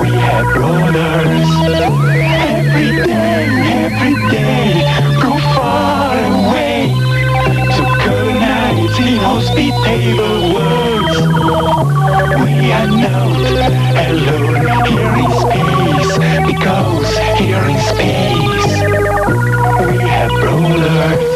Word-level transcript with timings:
We 0.00 0.10
have 0.10 0.46
rulers 0.56 1.50
every 2.58 2.90
day, 3.04 3.46
every 3.86 4.14
day, 4.30 4.66
go 5.22 5.32
far 5.54 6.16
away. 6.18 6.92
To 7.76 7.82
connect 8.02 8.96
the 8.98 9.10
host 9.22 9.50
be 9.54 9.70
table 9.84 10.40
works 10.54 11.18
We 12.42 12.72
are 12.72 12.88
not 12.88 13.36
alone. 14.08 14.62
Here 14.90 15.14
in 15.22 15.30
space, 15.42 16.12
because 16.46 17.10
here 17.38 17.64
in 17.72 17.78
space 17.78 18.66
we 19.86 19.96
have 20.08 20.30
brothers. 20.40 21.34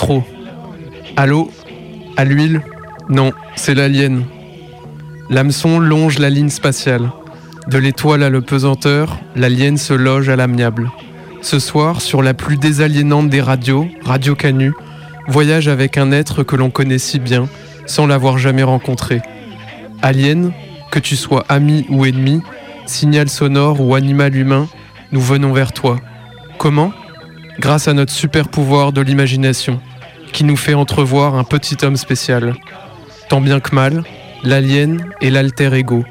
Intro. 0.00 0.22
À 1.16 1.26
l'eau 1.26 1.50
À 2.16 2.24
l'huile? 2.24 2.62
Non, 3.08 3.32
c'est 3.56 3.74
l'alien. 3.74 4.22
L'hameçon 5.28 5.80
longe 5.80 6.20
la 6.20 6.30
ligne 6.30 6.50
spatiale. 6.50 7.10
De 7.66 7.78
l'étoile 7.78 8.22
à 8.22 8.30
le 8.30 8.40
pesanteur, 8.40 9.18
l'alien 9.34 9.76
se 9.76 9.94
loge 9.94 10.28
à 10.28 10.36
l'amiable. 10.36 10.92
Ce 11.42 11.58
soir, 11.58 12.00
sur 12.00 12.22
la 12.22 12.32
plus 12.32 12.56
désaliénante 12.56 13.28
des 13.28 13.40
radios, 13.40 13.88
Radio 14.04 14.36
Canu, 14.36 14.72
voyage 15.26 15.66
avec 15.66 15.98
un 15.98 16.12
être 16.12 16.44
que 16.44 16.54
l'on 16.54 16.70
connaît 16.70 16.98
si 16.98 17.18
bien, 17.18 17.48
sans 17.84 18.06
l'avoir 18.06 18.38
jamais 18.38 18.62
rencontré. 18.62 19.20
Alien, 20.00 20.52
que 20.92 21.00
tu 21.00 21.16
sois 21.16 21.44
ami 21.48 21.86
ou 21.88 22.06
ennemi, 22.06 22.40
signal 22.86 23.28
sonore 23.28 23.80
ou 23.80 23.96
animal 23.96 24.36
humain, 24.36 24.68
nous 25.10 25.20
venons 25.20 25.52
vers 25.52 25.72
toi. 25.72 25.98
Comment? 26.56 26.92
Grâce 27.58 27.88
à 27.88 27.92
notre 27.92 28.12
super 28.12 28.48
pouvoir 28.48 28.92
de 28.92 29.00
l'imagination, 29.00 29.80
qui 30.32 30.44
nous 30.44 30.56
fait 30.56 30.74
entrevoir 30.74 31.34
un 31.34 31.44
petit 31.44 31.76
homme 31.84 31.96
spécial. 31.96 32.54
Tant 33.28 33.40
bien 33.40 33.58
que 33.58 33.74
mal, 33.74 34.04
l'alien 34.44 35.04
et 35.20 35.30
l'alter 35.30 35.74
ego. 35.74 36.04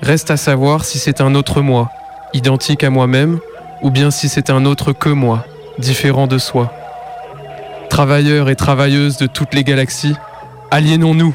Reste 0.00 0.30
à 0.30 0.36
savoir 0.36 0.84
si 0.84 0.98
c'est 0.98 1.20
un 1.20 1.34
autre 1.34 1.60
moi, 1.60 1.90
identique 2.34 2.84
à 2.84 2.90
moi-même, 2.90 3.40
ou 3.82 3.90
bien 3.90 4.10
si 4.10 4.28
c'est 4.28 4.48
un 4.48 4.64
autre 4.64 4.92
que 4.92 5.08
moi, 5.08 5.44
différent 5.78 6.28
de 6.28 6.38
soi. 6.38 6.72
Travailleurs 7.90 8.48
et 8.48 8.56
travailleuses 8.56 9.16
de 9.16 9.26
toutes 9.26 9.54
les 9.54 9.64
galaxies, 9.64 10.14
aliénons-nous 10.70 11.34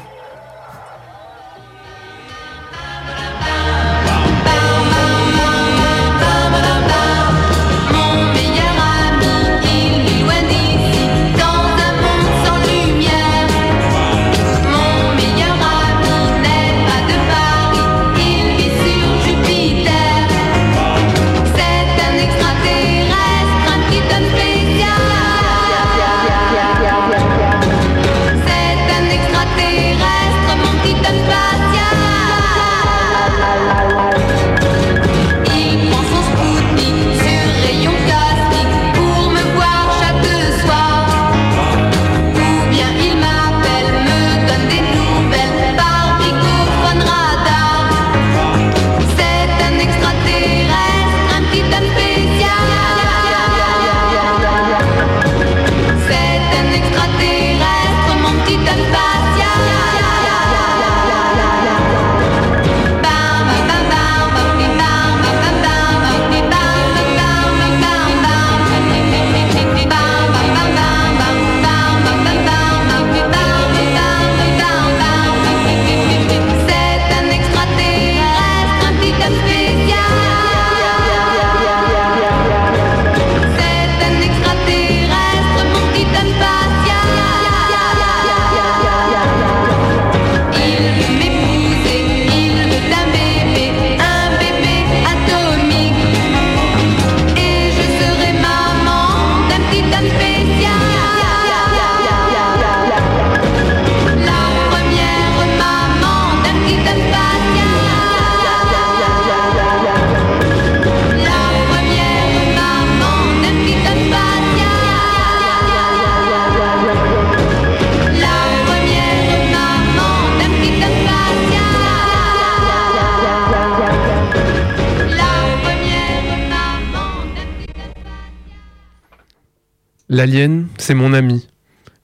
L'alien, 130.22 130.68
c'est 130.78 130.94
mon 130.94 131.14
ami. 131.14 131.48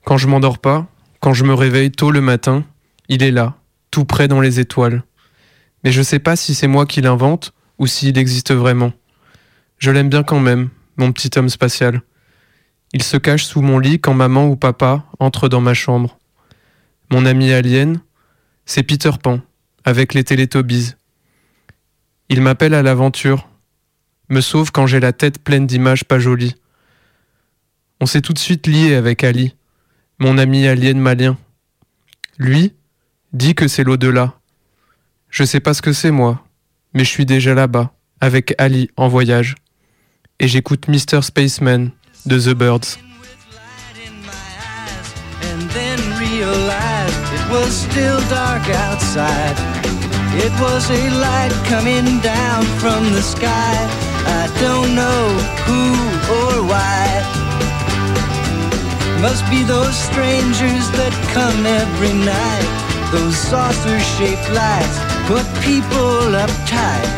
Quand 0.03 0.17
je 0.17 0.27
m'endors 0.27 0.59
pas, 0.59 0.87
quand 1.21 1.31
je 1.31 1.45
me 1.45 1.53
réveille 1.53 1.89
tôt 1.89 2.11
le 2.11 2.19
matin, 2.19 2.65
il 3.07 3.23
est 3.23 3.31
là, 3.31 3.55
tout 3.91 4.03
près 4.03 4.27
dans 4.27 4.41
les 4.41 4.59
étoiles. 4.59 5.03
Mais 5.85 5.93
je 5.93 6.01
sais 6.01 6.19
pas 6.19 6.35
si 6.35 6.53
c'est 6.53 6.67
moi 6.67 6.85
qui 6.85 6.99
l'invente 6.99 7.53
ou 7.77 7.87
s'il 7.87 8.17
existe 8.17 8.53
vraiment. 8.53 8.91
Je 9.77 9.89
l'aime 9.89 10.09
bien 10.09 10.23
quand 10.23 10.41
même, 10.41 10.67
mon 10.97 11.13
petit 11.13 11.29
homme 11.37 11.47
spatial. 11.47 12.01
Il 12.91 13.03
se 13.03 13.15
cache 13.15 13.45
sous 13.45 13.61
mon 13.61 13.79
lit 13.79 14.01
quand 14.01 14.13
maman 14.13 14.47
ou 14.47 14.57
papa 14.57 15.05
entrent 15.19 15.47
dans 15.47 15.61
ma 15.61 15.73
chambre. 15.73 16.19
Mon 17.11 17.25
ami 17.25 17.53
alien, 17.53 18.01
c'est 18.65 18.83
Peter 18.83 19.11
Pan, 19.23 19.39
avec 19.85 20.13
les 20.13 20.25
Télétobies. 20.25 20.91
Il 22.27 22.41
m'appelle 22.41 22.73
à 22.73 22.83
l'aventure, 22.83 23.47
me 24.27 24.41
sauve 24.41 24.73
quand 24.73 24.87
j'ai 24.87 24.99
la 24.99 25.13
tête 25.13 25.41
pleine 25.41 25.65
d'images 25.65 26.03
pas 26.03 26.19
jolies. 26.19 26.55
On 28.01 28.05
s'est 28.05 28.21
tout 28.21 28.33
de 28.33 28.39
suite 28.39 28.65
lié 28.65 28.95
avec 28.95 29.23
Ali, 29.23 29.55
mon 30.19 30.37
ami 30.37 30.67
alien 30.67 30.99
malien. 30.99 31.37
Lui 32.37 32.73
dit 33.33 33.55
que 33.55 33.67
c'est 33.67 33.83
l'au-delà. 33.83 34.39
Je 35.29 35.43
sais 35.43 35.59
pas 35.59 35.73
ce 35.73 35.81
que 35.81 35.91
c'est 35.91 36.11
moi, 36.11 36.45
mais 36.93 37.03
je 37.03 37.09
suis 37.09 37.25
déjà 37.25 37.53
là-bas, 37.53 37.93
avec 38.21 38.55
Ali 38.57 38.89
en 38.95 39.09
voyage. 39.09 39.55
Et 40.39 40.47
j'écoute 40.47 40.87
Mr. 40.87 41.21
Spaceman 41.21 41.91
de 42.25 42.39
The 42.39 42.55
Birds. 42.55 42.97
Must 59.21 59.43
be 59.49 59.63
those 59.63 59.97
strangers 59.97 60.85
that 60.95 61.11
come 61.35 61.65
every 61.65 62.13
night. 62.15 62.69
Those 63.11 63.35
saucer 63.35 63.99
shaped 64.15 64.47
lights 64.55 64.97
put 65.27 65.43
people 65.59 66.31
uptight. 66.39 67.09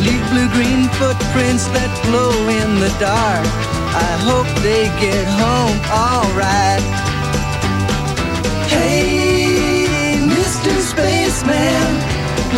Leave 0.00 0.24
blue 0.32 0.48
green 0.56 0.88
footprints 0.96 1.68
that 1.76 1.92
glow 2.08 2.32
in 2.48 2.80
the 2.80 2.88
dark. 2.96 3.44
I 3.92 4.10
hope 4.24 4.48
they 4.64 4.88
get 5.04 5.26
home 5.36 5.76
alright. 5.92 6.80
Hey, 8.72 10.16
Mr. 10.16 10.72
Spaceman, 10.80 11.92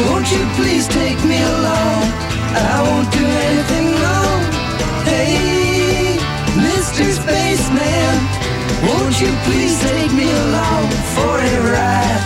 won't 0.06 0.30
you 0.30 0.46
please 0.54 0.86
take 0.88 1.18
me 1.26 1.42
along? 1.42 2.06
I 2.54 2.86
won't 2.86 3.10
do 3.10 3.26
anything 3.50 3.86
wrong. 3.98 4.40
Hey, 5.04 6.16
Mr. 6.54 7.04
Spaceman, 7.18 8.33
won't 8.86 9.20
you 9.20 9.32
please 9.44 9.74
take 9.80 10.12
me 10.12 10.28
along 10.30 10.88
for 11.14 11.34
a 11.38 11.56
ride? 11.72 12.24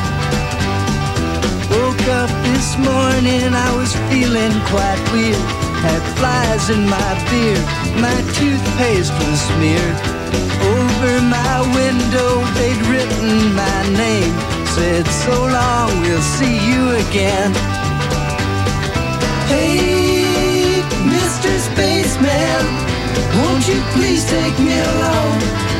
Woke 1.71 2.07
up 2.21 2.33
this 2.49 2.77
morning, 2.79 3.55
I 3.55 3.71
was 3.77 3.93
feeling 4.11 4.55
quite 4.73 5.01
weird. 5.13 5.45
Had 5.85 6.03
flies 6.19 6.71
in 6.71 6.83
my 6.89 7.13
beard, 7.31 7.65
my 8.03 8.19
toothpaste 8.37 9.13
was 9.23 9.39
smeared. 9.51 9.99
Over 10.75 11.13
my 11.23 11.57
window, 11.81 12.31
they'd 12.57 12.83
written 12.91 13.55
my 13.55 13.81
name. 13.95 14.35
Said, 14.75 15.07
so 15.07 15.35
long, 15.47 16.01
we'll 16.03 16.29
see 16.39 16.57
you 16.71 16.83
again. 17.07 17.53
Hey, 19.47 20.83
Mr. 21.15 21.51
Spaceman, 21.69 22.65
won't 23.39 23.67
you 23.69 23.81
please 23.95 24.25
take 24.29 24.59
me 24.59 24.79
along? 24.79 25.78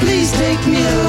Please 0.00 0.30
take 0.32 0.66
me 0.66 0.80
along 0.80 1.07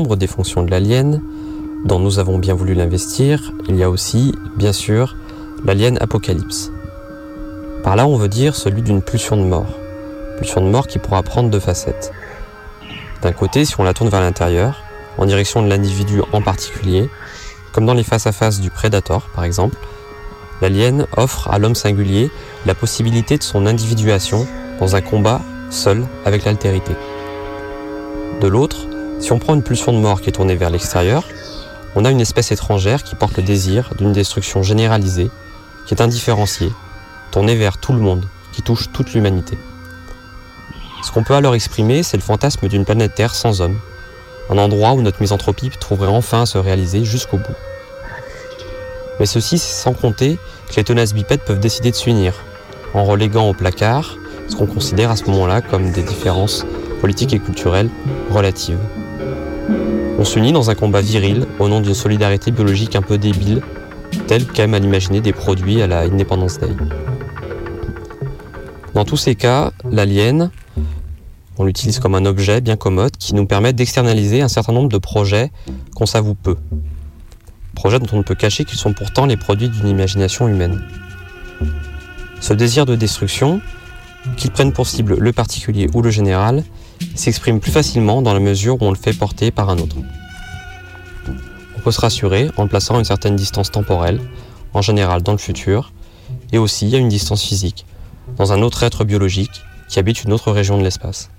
Des 0.00 0.26
fonctions 0.26 0.62
de 0.62 0.70
l'alien, 0.70 1.22
dont 1.84 1.98
nous 1.98 2.18
avons 2.18 2.38
bien 2.38 2.54
voulu 2.54 2.74
l'investir, 2.74 3.52
il 3.68 3.76
y 3.76 3.82
a 3.82 3.90
aussi, 3.90 4.34
bien 4.56 4.72
sûr, 4.72 5.14
l'alien 5.64 5.98
apocalypse. 6.00 6.70
Par 7.84 7.96
là, 7.96 8.06
on 8.06 8.16
veut 8.16 8.28
dire 8.28 8.56
celui 8.56 8.82
d'une 8.82 9.02
pulsion 9.02 9.36
de 9.36 9.42
mort. 9.42 9.78
Pulsion 10.38 10.62
de 10.62 10.70
mort 10.70 10.86
qui 10.86 10.98
pourra 10.98 11.22
prendre 11.22 11.50
deux 11.50 11.60
facettes. 11.60 12.12
D'un 13.22 13.32
côté, 13.32 13.64
si 13.64 13.78
on 13.78 13.84
la 13.84 13.94
tourne 13.94 14.08
vers 14.08 14.20
l'intérieur, 14.20 14.82
en 15.18 15.26
direction 15.26 15.62
de 15.62 15.68
l'individu 15.68 16.22
en 16.32 16.42
particulier, 16.42 17.08
comme 17.72 17.86
dans 17.86 17.94
les 17.94 18.04
face-à-face 18.04 18.60
du 18.60 18.70
Predator 18.70 19.28
par 19.34 19.44
exemple, 19.44 19.76
l'alien 20.60 21.06
offre 21.16 21.48
à 21.50 21.58
l'homme 21.58 21.74
singulier 21.74 22.30
la 22.66 22.74
possibilité 22.74 23.36
de 23.36 23.42
son 23.42 23.66
individuation 23.66 24.46
dans 24.80 24.96
un 24.96 25.02
combat 25.02 25.40
seul 25.70 26.04
avec 26.24 26.44
l'altérité. 26.44 26.92
De 28.40 28.48
l'autre, 28.48 28.89
si 29.20 29.32
on 29.32 29.38
prend 29.38 29.54
une 29.54 29.62
pulsion 29.62 29.92
de 29.92 29.98
mort 29.98 30.20
qui 30.20 30.30
est 30.30 30.32
tournée 30.32 30.56
vers 30.56 30.70
l'extérieur, 30.70 31.24
on 31.94 32.04
a 32.04 32.10
une 32.10 32.20
espèce 32.20 32.52
étrangère 32.52 33.02
qui 33.02 33.14
porte 33.14 33.36
le 33.36 33.42
désir 33.42 33.90
d'une 33.98 34.12
destruction 34.12 34.62
généralisée, 34.62 35.30
qui 35.86 35.94
est 35.94 36.02
indifférenciée, 36.02 36.72
tournée 37.30 37.54
vers 37.54 37.78
tout 37.78 37.92
le 37.92 38.00
monde, 38.00 38.26
qui 38.52 38.62
touche 38.62 38.90
toute 38.92 39.12
l'humanité. 39.12 39.58
Ce 41.02 41.12
qu'on 41.12 41.22
peut 41.22 41.34
alors 41.34 41.54
exprimer, 41.54 42.02
c'est 42.02 42.16
le 42.16 42.22
fantasme 42.22 42.68
d'une 42.68 42.84
planète 42.84 43.14
Terre 43.14 43.34
sans 43.34 43.60
hommes, 43.60 43.78
un 44.50 44.58
endroit 44.58 44.92
où 44.92 45.02
notre 45.02 45.20
misanthropie 45.20 45.70
trouverait 45.78 46.08
enfin 46.08 46.42
à 46.42 46.46
se 46.46 46.58
réaliser 46.58 47.04
jusqu'au 47.04 47.36
bout. 47.36 47.56
Mais 49.18 49.26
ceci, 49.26 49.58
c'est 49.58 49.82
sans 49.82 49.92
compter 49.92 50.38
que 50.68 50.76
les 50.76 50.84
tenaces 50.84 51.12
bipèdes 51.12 51.42
peuvent 51.42 51.60
décider 51.60 51.90
de 51.90 51.96
s'unir, 51.96 52.34
en 52.94 53.04
reléguant 53.04 53.48
au 53.48 53.54
placard 53.54 54.16
ce 54.48 54.56
qu'on 54.56 54.66
considère 54.66 55.10
à 55.10 55.16
ce 55.16 55.24
moment-là 55.26 55.60
comme 55.60 55.92
des 55.92 56.02
différences 56.02 56.64
politiques 57.00 57.34
et 57.34 57.38
culturelles 57.38 57.90
relatives. 58.30 58.78
On 60.18 60.24
s'unit 60.24 60.52
dans 60.52 60.70
un 60.70 60.74
combat 60.74 61.00
viril 61.00 61.46
au 61.58 61.68
nom 61.68 61.80
d'une 61.80 61.94
solidarité 61.94 62.50
biologique 62.50 62.94
un 62.96 63.02
peu 63.02 63.16
débile, 63.16 63.62
telle 64.26 64.46
qu'aiment 64.46 64.74
à 64.74 64.78
l'imaginer 64.78 65.20
des 65.20 65.32
produits 65.32 65.82
à 65.82 65.86
la 65.86 66.00
Independence 66.00 66.58
Day. 66.58 66.68
Dans 68.94 69.04
tous 69.04 69.16
ces 69.16 69.34
cas, 69.34 69.72
l'alien, 69.90 70.50
on 71.56 71.64
l'utilise 71.64 71.98
comme 71.98 72.14
un 72.14 72.26
objet 72.26 72.60
bien 72.60 72.76
commode 72.76 73.16
qui 73.16 73.34
nous 73.34 73.46
permet 73.46 73.72
d'externaliser 73.72 74.42
un 74.42 74.48
certain 74.48 74.72
nombre 74.72 74.88
de 74.88 74.98
projets 74.98 75.50
qu'on 75.94 76.06
s'avoue 76.06 76.34
peu. 76.34 76.56
Projets 77.74 77.98
dont 77.98 78.08
on 78.12 78.18
ne 78.18 78.22
peut 78.22 78.34
cacher 78.34 78.64
qu'ils 78.64 78.78
sont 78.78 78.92
pourtant 78.92 79.26
les 79.26 79.36
produits 79.36 79.68
d'une 79.68 79.88
imagination 79.88 80.48
humaine. 80.48 80.82
Ce 82.40 82.52
désir 82.52 82.86
de 82.86 82.96
destruction, 82.96 83.60
qu'ils 84.36 84.50
prennent 84.50 84.72
pour 84.72 84.86
cible 84.86 85.16
le 85.18 85.32
particulier 85.32 85.88
ou 85.94 86.02
le 86.02 86.10
général, 86.10 86.64
s'exprime 87.14 87.60
plus 87.60 87.70
facilement 87.70 88.22
dans 88.22 88.34
la 88.34 88.40
mesure 88.40 88.80
où 88.80 88.86
on 88.86 88.90
le 88.90 88.96
fait 88.96 89.12
porter 89.12 89.50
par 89.50 89.70
un 89.70 89.78
autre. 89.78 89.96
On 91.76 91.80
peut 91.80 91.92
se 91.92 92.00
rassurer 92.00 92.50
en 92.56 92.64
le 92.64 92.68
plaçant 92.68 92.96
à 92.96 92.98
une 92.98 93.04
certaine 93.04 93.36
distance 93.36 93.70
temporelle, 93.70 94.20
en 94.74 94.82
général 94.82 95.22
dans 95.22 95.32
le 95.32 95.38
futur, 95.38 95.92
et 96.52 96.58
aussi 96.58 96.94
à 96.94 96.98
une 96.98 97.08
distance 97.08 97.42
physique, 97.42 97.86
dans 98.36 98.52
un 98.52 98.62
autre 98.62 98.82
être 98.82 99.04
biologique 99.04 99.62
qui 99.88 99.98
habite 99.98 100.24
une 100.24 100.32
autre 100.32 100.52
région 100.52 100.78
de 100.78 100.82
l'espace. 100.82 101.30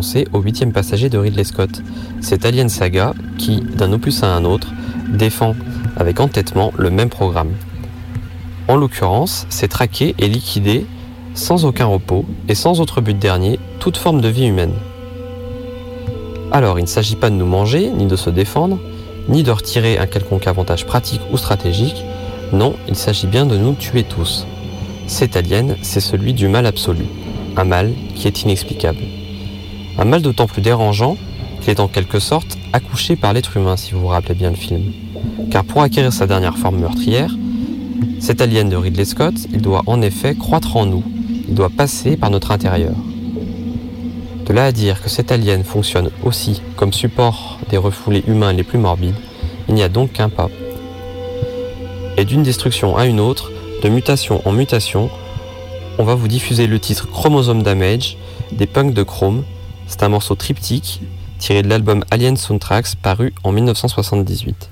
Penser 0.00 0.26
au 0.32 0.40
huitième 0.40 0.72
passager 0.72 1.10
de 1.10 1.18
Ridley 1.18 1.44
Scott, 1.44 1.82
cette 2.22 2.46
alien 2.46 2.70
saga 2.70 3.12
qui, 3.36 3.60
d'un 3.60 3.92
opus 3.92 4.22
à 4.22 4.34
un 4.34 4.46
autre, 4.46 4.72
défend 5.10 5.54
avec 5.94 6.20
entêtement 6.20 6.72
le 6.78 6.88
même 6.88 7.10
programme. 7.10 7.50
En 8.66 8.76
l'occurrence, 8.76 9.44
c'est 9.50 9.68
traquer 9.68 10.14
et 10.18 10.26
liquider, 10.26 10.86
sans 11.34 11.66
aucun 11.66 11.84
repos 11.84 12.24
et 12.48 12.54
sans 12.54 12.80
autre 12.80 13.02
but 13.02 13.18
dernier, 13.18 13.60
toute 13.78 13.98
forme 13.98 14.22
de 14.22 14.28
vie 14.28 14.46
humaine. 14.46 14.72
Alors, 16.50 16.78
il 16.78 16.82
ne 16.84 16.88
s'agit 16.88 17.16
pas 17.16 17.28
de 17.28 17.34
nous 17.34 17.44
manger, 17.44 17.90
ni 17.90 18.06
de 18.06 18.16
se 18.16 18.30
défendre, 18.30 18.78
ni 19.28 19.42
de 19.42 19.50
retirer 19.50 19.98
un 19.98 20.06
quelconque 20.06 20.46
avantage 20.46 20.86
pratique 20.86 21.20
ou 21.30 21.36
stratégique, 21.36 22.02
non, 22.54 22.74
il 22.88 22.96
s'agit 22.96 23.26
bien 23.26 23.44
de 23.44 23.58
nous 23.58 23.74
tuer 23.74 24.04
tous. 24.04 24.46
Cet 25.06 25.36
alien, 25.36 25.76
c'est 25.82 26.00
celui 26.00 26.32
du 26.32 26.48
mal 26.48 26.64
absolu, 26.64 27.04
un 27.58 27.64
mal 27.64 27.92
qui 28.14 28.28
est 28.28 28.44
inexplicable. 28.44 29.19
Un 30.00 30.06
mal 30.06 30.22
d'autant 30.22 30.46
plus 30.46 30.62
dérangeant 30.62 31.18
qu'il 31.60 31.70
est 31.70 31.78
en 31.78 31.86
quelque 31.86 32.20
sorte 32.20 32.56
accouché 32.72 33.16
par 33.16 33.34
l'être 33.34 33.58
humain, 33.58 33.76
si 33.76 33.92
vous 33.92 34.00
vous 34.00 34.06
rappelez 34.06 34.34
bien 34.34 34.48
le 34.48 34.56
film. 34.56 34.92
Car 35.50 35.62
pour 35.62 35.82
acquérir 35.82 36.10
sa 36.10 36.26
dernière 36.26 36.56
forme 36.56 36.78
meurtrière, 36.78 37.36
cet 38.18 38.40
alien 38.40 38.70
de 38.70 38.76
Ridley 38.76 39.04
Scott, 39.04 39.34
il 39.52 39.60
doit 39.60 39.82
en 39.84 40.00
effet 40.00 40.34
croître 40.34 40.76
en 40.76 40.86
nous, 40.86 41.04
il 41.46 41.54
doit 41.54 41.68
passer 41.68 42.16
par 42.16 42.30
notre 42.30 42.50
intérieur. 42.50 42.94
De 44.46 44.54
là 44.54 44.64
à 44.64 44.72
dire 44.72 45.02
que 45.02 45.10
cet 45.10 45.32
alien 45.32 45.64
fonctionne 45.64 46.10
aussi 46.24 46.62
comme 46.76 46.94
support 46.94 47.58
des 47.68 47.76
refoulés 47.76 48.24
humains 48.26 48.54
les 48.54 48.62
plus 48.62 48.78
morbides, 48.78 49.14
il 49.68 49.74
n'y 49.74 49.82
a 49.82 49.90
donc 49.90 50.12
qu'un 50.12 50.30
pas. 50.30 50.48
Et 52.16 52.24
d'une 52.24 52.42
destruction 52.42 52.96
à 52.96 53.04
une 53.04 53.20
autre, 53.20 53.52
de 53.82 53.88
mutation 53.90 54.40
en 54.48 54.52
mutation, 54.52 55.10
on 55.98 56.04
va 56.04 56.14
vous 56.14 56.26
diffuser 56.26 56.66
le 56.66 56.78
titre 56.78 57.06
Chromosome 57.10 57.62
Damage 57.62 58.16
des 58.52 58.66
punks 58.66 58.94
de 58.94 59.02
Chrome. 59.02 59.44
C'est 59.90 60.04
un 60.04 60.08
morceau 60.08 60.36
triptyque 60.36 61.00
tiré 61.40 61.62
de 61.62 61.68
l'album 61.68 62.04
Alien 62.12 62.36
Soundtracks 62.36 62.94
paru 62.94 63.34
en 63.42 63.50
1978. 63.50 64.70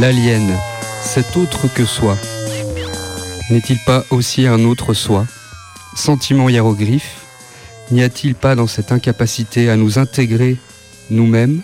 L'alien, 0.00 0.56
cet 1.02 1.36
autre 1.36 1.66
que 1.74 1.84
soi, 1.84 2.16
n'est-il 3.50 3.78
pas 3.84 4.04
aussi 4.10 4.46
un 4.46 4.64
autre 4.64 4.94
soi? 4.94 5.26
Sentiment 5.96 6.48
hiéroglyphe 6.48 7.26
N'y 7.90 8.04
a-t-il 8.04 8.36
pas 8.36 8.54
dans 8.54 8.68
cette 8.68 8.92
incapacité 8.92 9.68
à 9.68 9.76
nous 9.76 9.98
intégrer 9.98 10.56
nous-mêmes? 11.10 11.62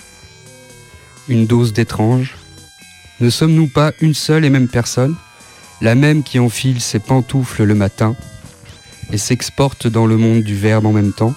Une 1.28 1.46
dose 1.46 1.72
d'étrange? 1.72 2.34
Ne 3.20 3.30
sommes-nous 3.30 3.68
pas 3.68 3.92
une 4.00 4.14
seule 4.14 4.44
et 4.44 4.50
même 4.50 4.68
personne, 4.68 5.14
la 5.80 5.94
même 5.94 6.24
qui 6.24 6.40
enfile 6.40 6.80
ses 6.80 6.98
pantoufles 6.98 7.62
le 7.62 7.76
matin 7.76 8.16
et 9.12 9.18
s'exporte 9.18 9.86
dans 9.86 10.06
le 10.06 10.16
monde 10.16 10.42
du 10.42 10.56
verbe 10.56 10.86
en 10.86 10.92
même 10.92 11.12
temps? 11.12 11.34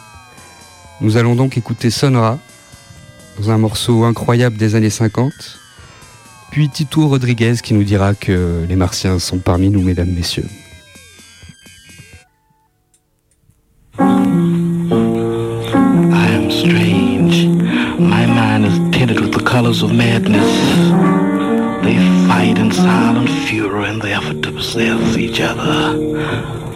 Nous 1.01 1.17
allons 1.17 1.35
donc 1.35 1.57
écouter 1.57 1.91
Sonra 1.91 2.39
dans 3.39 3.51
un 3.51 3.59
morceau 3.59 4.03
incroyable 4.03 4.57
des 4.57 4.73
années 4.73 4.89
50, 4.89 5.31
puis 6.51 6.69
Tito 6.69 7.07
Rodriguez 7.07 7.55
qui 7.63 7.73
nous 7.73 7.83
dira 7.83 8.13
que 8.13 8.65
les 8.67 8.75
martiens 8.75 9.19
sont 9.19 9.39
parmi 9.39 9.69
nous, 9.69 9.81
mesdames, 9.81 10.11
messieurs. 10.11 10.47
I 13.99 14.03
am 16.33 16.51
strange. 16.51 17.45
My 17.99 18.25
mind 18.25 18.65
is 18.65 18.97
tinted 18.97 19.19
with 19.19 19.33
the 19.33 19.43
colors 19.43 19.81
of 19.83 19.93
madness. 19.93 20.51
They 21.83 21.97
fight 22.27 22.57
in 22.57 22.71
silent 22.71 23.29
fury 23.47 23.89
in 23.89 23.99
the 23.99 24.11
effort 24.11 24.41
to 24.43 24.51
possess 24.51 25.17
each 25.17 25.39
other. 25.39 25.95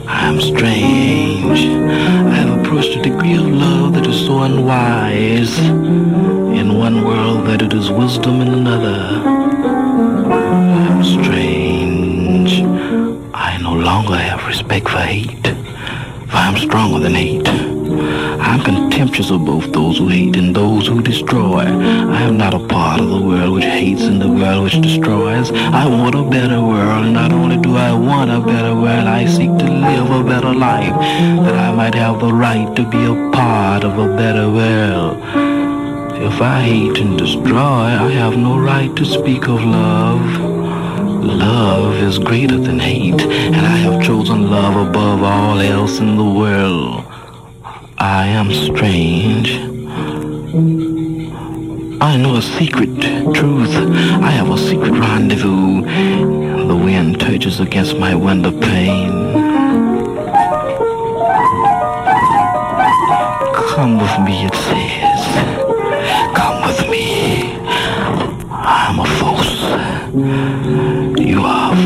I 0.08 0.28
am 0.28 0.40
strange. 0.42 1.60
I 1.60 2.36
have 2.36 2.60
approached 2.60 2.96
a 2.98 3.02
degree 3.02 3.36
of 3.36 3.46
love 3.48 3.94
that 3.94 4.08
is 4.08 4.26
so 4.26 4.44
unwise. 4.44 5.58
In 5.60 6.78
one 6.78 7.06
world 7.06 7.48
that 7.48 7.62
it 7.62 7.74
is 7.74 7.90
wisdom 7.90 8.42
in 8.42 8.50
another. 8.50 9.41
Longer 13.82 14.16
have 14.16 14.46
respect 14.46 14.88
for 14.88 15.00
hate. 15.00 15.48
For 16.30 16.38
I 16.38 16.48
am 16.48 16.58
stronger 16.58 17.00
than 17.00 17.16
hate. 17.16 17.48
I'm 17.48 18.64
contemptuous 18.64 19.32
of 19.32 19.44
both 19.44 19.72
those 19.74 19.98
who 19.98 20.08
hate 20.08 20.36
and 20.36 20.56
those 20.56 20.88
who 20.88 21.02
destroy. 21.02 21.64
I 21.64 22.22
am 22.22 22.38
not 22.38 22.54
a 22.54 22.60
part 22.60 23.02
of 23.02 23.10
the 23.10 23.22
world 23.22 23.54
which 23.56 23.66
hates 23.66 24.04
and 24.04 24.22
the 24.22 24.28
world 24.28 24.64
which 24.64 24.80
destroys. 24.82 25.52
I 25.52 25.88
want 25.88 26.16
a 26.16 26.24
better 26.24 26.62
world, 26.62 27.06
and 27.06 27.14
not 27.14 27.34
only 27.34 27.58
do 27.58 27.76
I 27.76 27.92
want 27.94 28.30
a 28.30 28.40
better 28.40 28.76
world, 28.76 29.08
I 29.08 29.26
seek 29.26 29.50
to 29.58 29.70
live 29.70 30.12
a 30.12 30.24
better 30.24 30.54
life, 30.54 30.96
that 31.46 31.56
I 31.56 31.74
might 31.74 31.96
have 31.96 32.20
the 32.20 32.34
right 32.34 32.74
to 32.76 32.84
be 32.88 33.04
a 33.04 33.32
part 33.32 33.84
of 33.84 33.98
a 33.98 34.16
better 34.16 34.48
world. 34.50 35.18
If 36.22 36.40
I 36.40 36.62
hate 36.62 37.00
and 37.00 37.18
destroy, 37.18 37.58
I 37.58 38.12
have 38.12 38.38
no 38.38 38.60
right 38.60 38.96
to 38.96 39.06
speak 39.06 39.48
of 39.48 39.64
love. 39.64 40.51
Love 41.22 41.96
is 42.02 42.18
greater 42.18 42.58
than 42.58 42.80
hate, 42.80 43.22
and 43.22 43.56
I 43.56 43.78
have 43.78 44.02
chosen 44.02 44.50
love 44.50 44.88
above 44.88 45.22
all 45.22 45.60
else 45.60 46.00
in 46.00 46.18
the 46.18 46.24
world. 46.24 47.06
I 48.00 48.26
am 48.26 48.52
strange. 48.52 49.52
I 52.02 52.18
know 52.18 52.38
a 52.38 52.42
secret 52.42 52.90
truth. 53.36 53.70
I 53.70 54.32
have 54.32 54.50
a 54.50 54.58
secret 54.58 54.92
rendezvous. 54.92 55.84
The 56.68 56.76
wind 56.76 57.20
touches 57.20 57.60
against 57.60 57.98
my 57.98 58.16
window 58.16 58.52
pane. 58.60 59.34
Come 63.54 64.00
with 64.00 64.20
me, 64.26 64.46
it 64.48 64.56
says. 64.56 65.22
Come 66.36 66.64
with 66.66 66.90
me. 66.90 67.56
I'm 68.50 69.00
a 69.00 69.06
force. 69.20 70.91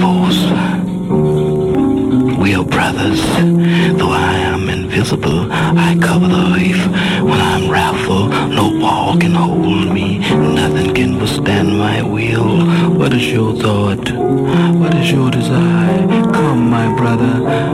Force. 0.05 0.41
We 2.37 2.53
are 2.53 2.63
brothers. 2.63 3.21
Though 3.97 4.11
I 4.11 4.35
am 4.53 4.69
invisible, 4.69 5.51
I 5.51 5.97
cover 5.99 6.27
the 6.27 6.45
earth. 6.61 7.23
When 7.23 7.41
I'm 7.41 7.71
wrathful, 7.71 8.27
no 8.59 8.65
wall 8.79 9.17
can 9.17 9.33
hold 9.33 9.91
me. 9.91 10.19
Nothing 10.61 10.93
can 10.93 11.19
withstand 11.19 11.79
my 11.79 12.03
will. 12.03 12.67
What 12.99 13.13
is 13.13 13.31
your 13.31 13.55
thought? 13.55 14.11
What 14.79 14.93
is 14.93 15.11
your 15.11 15.31
desire? 15.31 16.05
Come, 16.31 16.69
my 16.69 16.87
brother. 16.95 17.33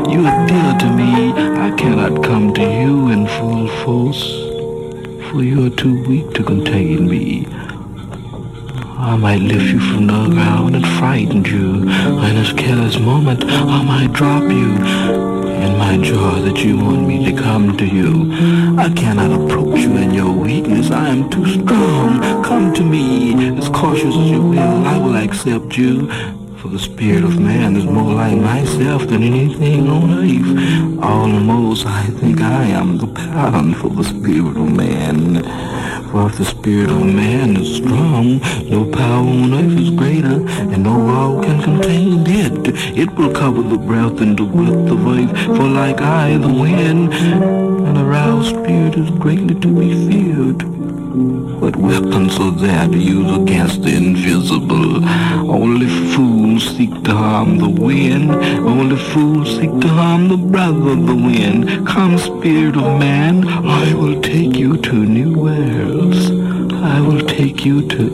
You 0.09 0.25
are 0.25 0.47
dear 0.47 0.71
to 0.83 0.89
me. 0.89 1.33
I 1.67 1.71
cannot 1.75 2.23
come 2.23 2.53
to 2.53 2.61
you 2.61 3.09
in 3.09 3.27
full 3.27 3.67
force. 3.83 4.23
For 5.27 5.43
you 5.43 5.65
are 5.65 5.75
too 5.83 6.01
weak 6.07 6.31
to 6.35 6.43
contain 6.45 7.09
me. 7.09 7.45
I 9.01 9.15
might 9.15 9.41
lift 9.41 9.65
you 9.65 9.79
from 9.79 10.05
the 10.05 10.29
ground 10.29 10.75
and 10.75 10.85
frighten 10.99 11.43
you. 11.43 11.89
In 11.89 12.35
this 12.35 12.53
careless 12.53 12.99
moment, 12.99 13.43
I 13.45 13.81
might 13.81 14.13
drop 14.13 14.43
you. 14.43 14.75
In 15.65 15.75
my 15.75 15.97
joy 15.97 16.41
that 16.41 16.63
you 16.63 16.77
want 16.77 17.07
me 17.07 17.25
to 17.25 17.33
come 17.33 17.75
to 17.77 17.85
you. 17.85 18.31
I 18.77 18.89
cannot 18.93 19.31
approach 19.31 19.79
you 19.79 19.97
in 19.97 20.13
your 20.13 20.31
weakness. 20.31 20.91
I 20.91 21.09
am 21.09 21.31
too 21.31 21.45
strong. 21.47 22.43
Come 22.43 22.75
to 22.75 22.83
me. 22.83 23.57
As 23.57 23.69
cautious 23.69 24.15
as 24.15 24.29
you 24.29 24.41
will, 24.41 24.85
I 24.85 24.97
will 24.99 25.15
accept 25.15 25.77
you. 25.77 26.07
For 26.57 26.67
the 26.67 26.77
spirit 26.77 27.23
of 27.23 27.39
man 27.39 27.75
is 27.75 27.85
more 27.85 28.13
like 28.13 28.37
myself 28.37 29.07
than 29.07 29.23
anything 29.23 29.89
on 29.89 30.11
earth. 30.11 31.03
Almost 31.03 31.87
I 31.87 32.03
think 32.03 32.39
I 32.39 32.65
am 32.65 32.99
the 32.99 33.07
pattern 33.07 33.73
for 33.73 33.89
the 33.89 34.03
spirit 34.03 34.55
of 34.55 34.71
man. 34.71 35.70
For 36.11 36.27
the 36.27 36.43
spirit 36.43 36.89
of 36.89 37.05
man 37.05 37.55
is 37.55 37.77
strong, 37.77 38.39
no 38.69 38.83
power 38.83 39.25
on 39.25 39.53
earth 39.53 39.79
is 39.79 39.91
greater, 39.91 40.45
and 40.73 40.83
no 40.83 40.97
wall 40.97 41.41
can 41.41 41.63
contain 41.63 42.27
it. 42.27 42.97
It 42.97 43.09
will 43.15 43.33
cover 43.33 43.61
the 43.61 43.77
breath 43.77 44.19
and 44.19 44.37
the 44.37 44.43
width 44.43 44.91
of 44.91 45.07
earth, 45.07 45.55
for 45.55 45.69
like 45.69 46.01
I, 46.01 46.35
the 46.35 46.49
wind, 46.49 47.13
an 47.13 47.95
aroused 47.95 48.49
spirit 48.49 48.97
is 48.97 49.09
greatly 49.11 49.55
to 49.55 49.67
be 49.67 50.11
feared. 50.11 50.63
What 51.61 51.75
weapons 51.75 52.39
are 52.39 52.51
there 52.51 52.87
to 52.87 52.97
use 52.97 53.31
against 53.37 53.83
the 53.83 53.95
invisible? 53.95 55.05
Only 55.49 55.87
fools 56.13 56.75
seek 56.75 57.03
to 57.03 57.13
harm 57.13 57.57
the 57.57 57.69
wind. 57.69 58.31
Only 58.31 58.95
fools 58.95 59.57
seek 59.57 59.69
to 59.81 59.87
harm 59.87 60.27
the 60.27 60.37
brother 60.37 60.91
of 60.91 61.05
the 61.05 61.15
wind. 61.15 61.85
Come, 61.85 62.17
spirit 62.17 62.75
of 62.77 62.97
man, 62.97 63.47
I 63.47 63.93
will 63.93 64.10
you 67.65 67.81
to 67.83 68.13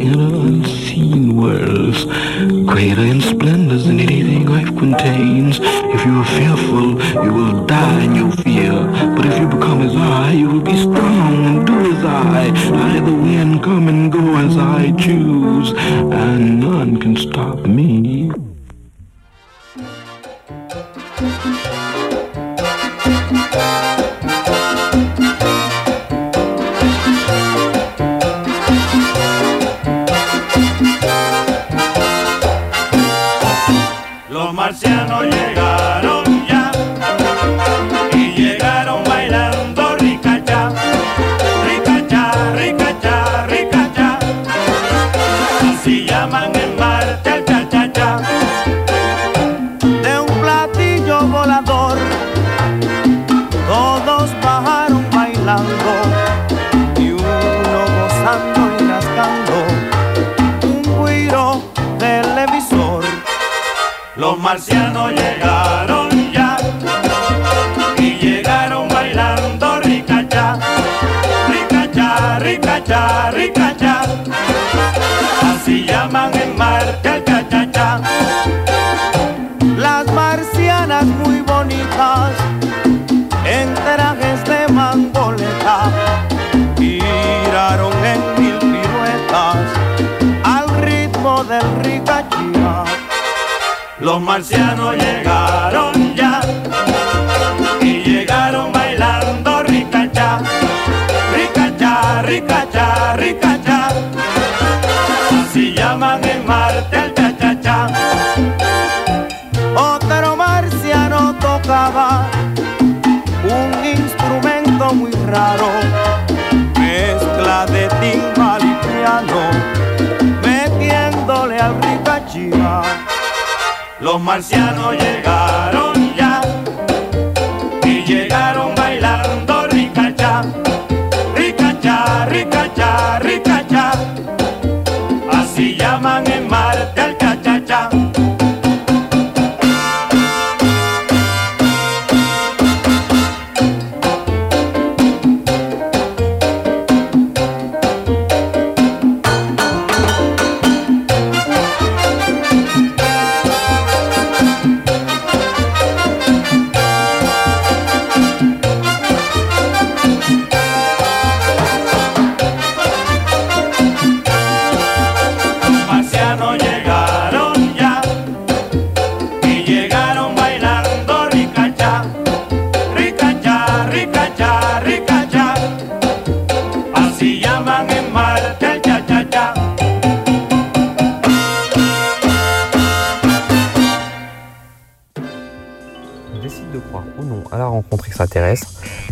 Los 124.08 124.22
marcianos 124.22 124.94
llegaron. 124.94 125.87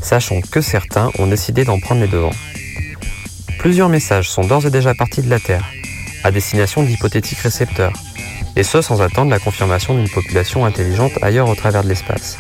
Sachant 0.06 0.40
que 0.40 0.62
certains 0.62 1.10
ont 1.18 1.26
décidé 1.26 1.66
d'en 1.66 1.80
prendre 1.80 2.02
les 2.02 2.08
devants. 2.08 2.38
Plusieurs 3.58 3.90
messages 3.90 4.30
sont 4.30 4.46
d'ores 4.46 4.68
et 4.68 4.70
déjà 4.70 4.94
partis 4.94 5.24
de 5.24 5.30
la 5.30 5.40
Terre, 5.40 5.66
à 6.24 6.30
destination 6.30 6.84
d'hypothétiques 6.84 7.40
récepteurs, 7.40 7.94
et 8.56 8.64
ce 8.64 8.82
sans 8.82 9.02
attendre 9.02 9.32
la 9.32 9.40
confirmation 9.40 9.96
d'une 9.96 10.10
population 10.10 10.64
intelligente 10.64 11.12
ailleurs 11.24 11.50
au 11.50 11.56
travers 11.56 11.84
de 11.84 11.90
l'espace. 11.90 12.38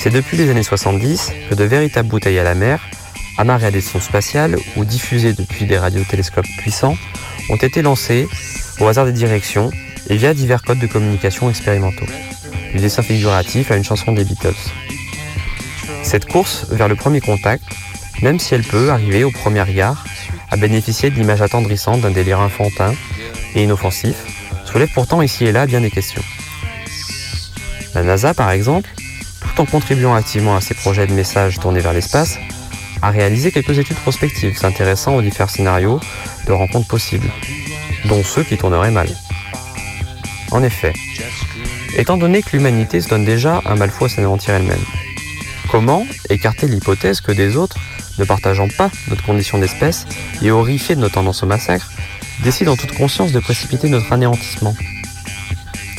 C'est 0.00 0.10
depuis 0.10 0.36
les 0.36 0.50
années 0.50 0.64
70 0.64 1.32
que 1.48 1.54
de 1.54 1.64
véritables 1.64 2.08
bouteilles 2.08 2.40
à 2.40 2.44
la 2.44 2.56
mer, 2.56 2.80
amarrées 3.38 3.66
à 3.66 3.70
des 3.70 3.80
sondes 3.80 4.02
spatiales 4.02 4.56
ou 4.76 4.84
diffusées 4.84 5.34
depuis 5.34 5.64
des 5.64 5.78
radiotélescopes 5.78 6.48
puissants, 6.58 6.96
ont 7.50 7.56
été 7.56 7.82
lancées 7.82 8.28
au 8.80 8.88
hasard 8.88 9.06
des 9.06 9.12
directions 9.12 9.70
et 10.08 10.16
via 10.16 10.34
divers 10.34 10.62
codes 10.62 10.80
de 10.80 10.88
communication 10.88 11.48
expérimentaux, 11.48 12.06
du 12.74 12.80
dessin 12.80 13.02
figuratif 13.02 13.70
à 13.70 13.76
une 13.76 13.84
chanson 13.84 14.10
des 14.10 14.24
Beatles. 14.24 14.54
Cette 16.02 16.26
course 16.26 16.66
vers 16.70 16.88
le 16.88 16.96
premier 16.96 17.20
contact, 17.20 17.64
même 18.22 18.38
si 18.38 18.54
elle 18.54 18.62
peut 18.62 18.90
arriver 18.90 19.24
au 19.24 19.30
premier 19.30 19.62
regard 19.62 20.04
à 20.50 20.56
bénéficier 20.56 21.10
de 21.10 21.16
l'image 21.16 21.42
attendrissante 21.42 22.00
d'un 22.00 22.10
délire 22.10 22.40
enfantin 22.40 22.94
et 23.54 23.62
inoffensif, 23.62 24.16
soulève 24.64 24.90
pourtant 24.92 25.22
ici 25.22 25.44
et 25.44 25.52
là 25.52 25.66
bien 25.66 25.80
des 25.80 25.90
questions. 25.90 26.22
La 27.94 28.02
NASA, 28.02 28.34
par 28.34 28.50
exemple, 28.50 28.90
tout 29.40 29.60
en 29.60 29.66
contribuant 29.66 30.14
activement 30.14 30.56
à 30.56 30.60
ces 30.60 30.74
projets 30.74 31.06
de 31.06 31.12
messages 31.12 31.58
tournés 31.58 31.80
vers 31.80 31.92
l'espace, 31.92 32.38
a 33.02 33.10
réalisé 33.10 33.52
quelques 33.52 33.78
études 33.78 33.98
prospectives 33.98 34.56
s'intéressant 34.56 35.14
aux 35.14 35.22
divers 35.22 35.50
scénarios 35.50 36.00
de 36.46 36.52
rencontres 36.52 36.88
possibles, 36.88 37.30
dont 38.06 38.22
ceux 38.24 38.42
qui 38.42 38.56
tourneraient 38.56 38.90
mal. 38.90 39.08
En 40.50 40.62
effet, 40.62 40.92
étant 41.96 42.16
donné 42.16 42.42
que 42.42 42.56
l'humanité 42.56 43.00
se 43.00 43.08
donne 43.08 43.24
déjà 43.24 43.62
un 43.66 43.76
mal 43.76 43.90
fou 43.90 44.06
à 44.06 44.08
s'anéantir 44.08 44.54
elle-même, 44.54 44.84
comment 45.70 46.04
écarter 46.30 46.66
l'hypothèse 46.66 47.20
que 47.20 47.32
des 47.32 47.56
autres, 47.56 47.76
ne 48.18 48.24
partageant 48.24 48.68
pas 48.76 48.90
notre 49.08 49.24
condition 49.24 49.58
d'espèce 49.58 50.06
et 50.42 50.50
horrifiés 50.50 50.96
de 50.96 51.00
nos 51.00 51.08
tendances 51.08 51.42
au 51.42 51.46
massacre, 51.46 51.90
décident 52.42 52.72
en 52.72 52.76
toute 52.76 52.92
conscience 52.92 53.32
de 53.32 53.40
précipiter 53.40 53.88
notre 53.88 54.12
anéantissement 54.12 54.74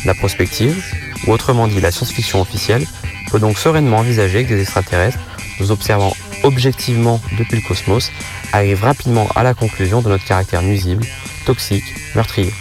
La 0.05 0.13
prospective, 0.13 0.83
ou 1.27 1.31
autrement 1.31 1.67
dit 1.67 1.81
la 1.81 1.91
science-fiction 1.91 2.41
officielle, 2.41 2.85
peut 3.31 3.39
donc 3.39 3.57
sereinement 3.57 3.97
envisager 3.97 4.43
que 4.43 4.49
des 4.49 4.61
extraterrestres, 4.61 5.19
nous 5.59 5.71
observant 5.71 6.15
objectivement 6.43 7.21
depuis 7.37 7.57
le 7.57 7.67
cosmos, 7.67 8.11
arrivent 8.53 8.83
rapidement 8.83 9.27
à 9.35 9.43
la 9.43 9.53
conclusion 9.53 10.01
de 10.01 10.09
notre 10.09 10.25
caractère 10.25 10.61
nuisible, 10.61 11.05
toxique, 11.45 11.83
meurtrier. 12.15 12.53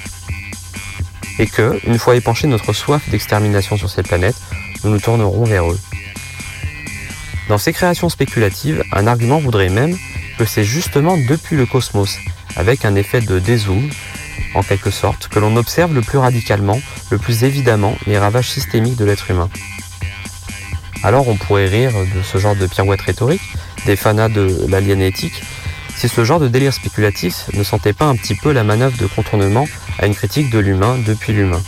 Et 1.38 1.46
que, 1.46 1.80
une 1.86 1.98
fois 1.98 2.16
épanché 2.16 2.48
notre 2.48 2.72
soif 2.72 3.08
d'extermination 3.10 3.76
sur 3.76 3.88
cette 3.88 4.08
planète, 4.08 4.36
nous 4.82 4.90
nous 4.90 5.00
tournerons 5.00 5.44
vers 5.44 5.70
eux. 5.70 5.78
Dans 7.48 7.58
ces 7.58 7.72
créations 7.72 8.10
spéculatives, 8.10 8.84
un 8.92 9.06
argument 9.06 9.38
voudrait 9.38 9.70
même 9.70 9.96
que 10.38 10.44
c'est 10.44 10.64
justement 10.64 11.16
depuis 11.16 11.56
le 11.56 11.64
cosmos, 11.64 12.18
avec 12.56 12.84
un 12.84 12.94
effet 12.94 13.22
de 13.22 13.38
dézoom, 13.38 13.88
en 14.54 14.62
quelque 14.62 14.90
sorte, 14.90 15.28
que 15.28 15.38
l'on 15.38 15.56
observe 15.56 15.94
le 15.94 16.02
plus 16.02 16.18
radicalement, 16.18 16.78
le 17.10 17.16
plus 17.16 17.44
évidemment, 17.44 17.96
les 18.06 18.18
ravages 18.18 18.50
systémiques 18.50 18.96
de 18.96 19.04
l'être 19.06 19.30
humain. 19.30 19.48
Alors 21.02 21.28
on 21.28 21.36
pourrait 21.36 21.66
rire 21.66 21.92
de 22.14 22.22
ce 22.22 22.36
genre 22.38 22.54
de 22.56 22.66
pirouette 22.66 23.00
rhétorique, 23.00 23.42
des 23.86 23.96
fanas 23.96 24.28
de 24.28 24.66
l'aliénétique, 24.68 25.42
si 25.96 26.08
ce 26.08 26.24
genre 26.24 26.40
de 26.40 26.48
délire 26.48 26.74
spéculatif 26.74 27.46
ne 27.54 27.62
sentait 27.62 27.94
pas 27.94 28.04
un 28.04 28.16
petit 28.16 28.34
peu 28.34 28.52
la 28.52 28.62
manœuvre 28.62 28.98
de 28.98 29.06
contournement 29.06 29.66
à 29.98 30.06
une 30.06 30.14
critique 30.14 30.50
de 30.50 30.58
l'humain 30.58 30.98
depuis 31.06 31.32
l'humain. 31.32 31.62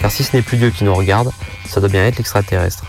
Car 0.00 0.12
si 0.12 0.22
ce 0.22 0.36
n'est 0.36 0.42
plus 0.42 0.56
Dieu 0.56 0.70
qui 0.70 0.84
nous 0.84 0.94
regarde, 0.94 1.32
ça 1.66 1.80
doit 1.80 1.88
bien 1.88 2.06
être 2.06 2.18
l'extraterrestre. 2.18 2.84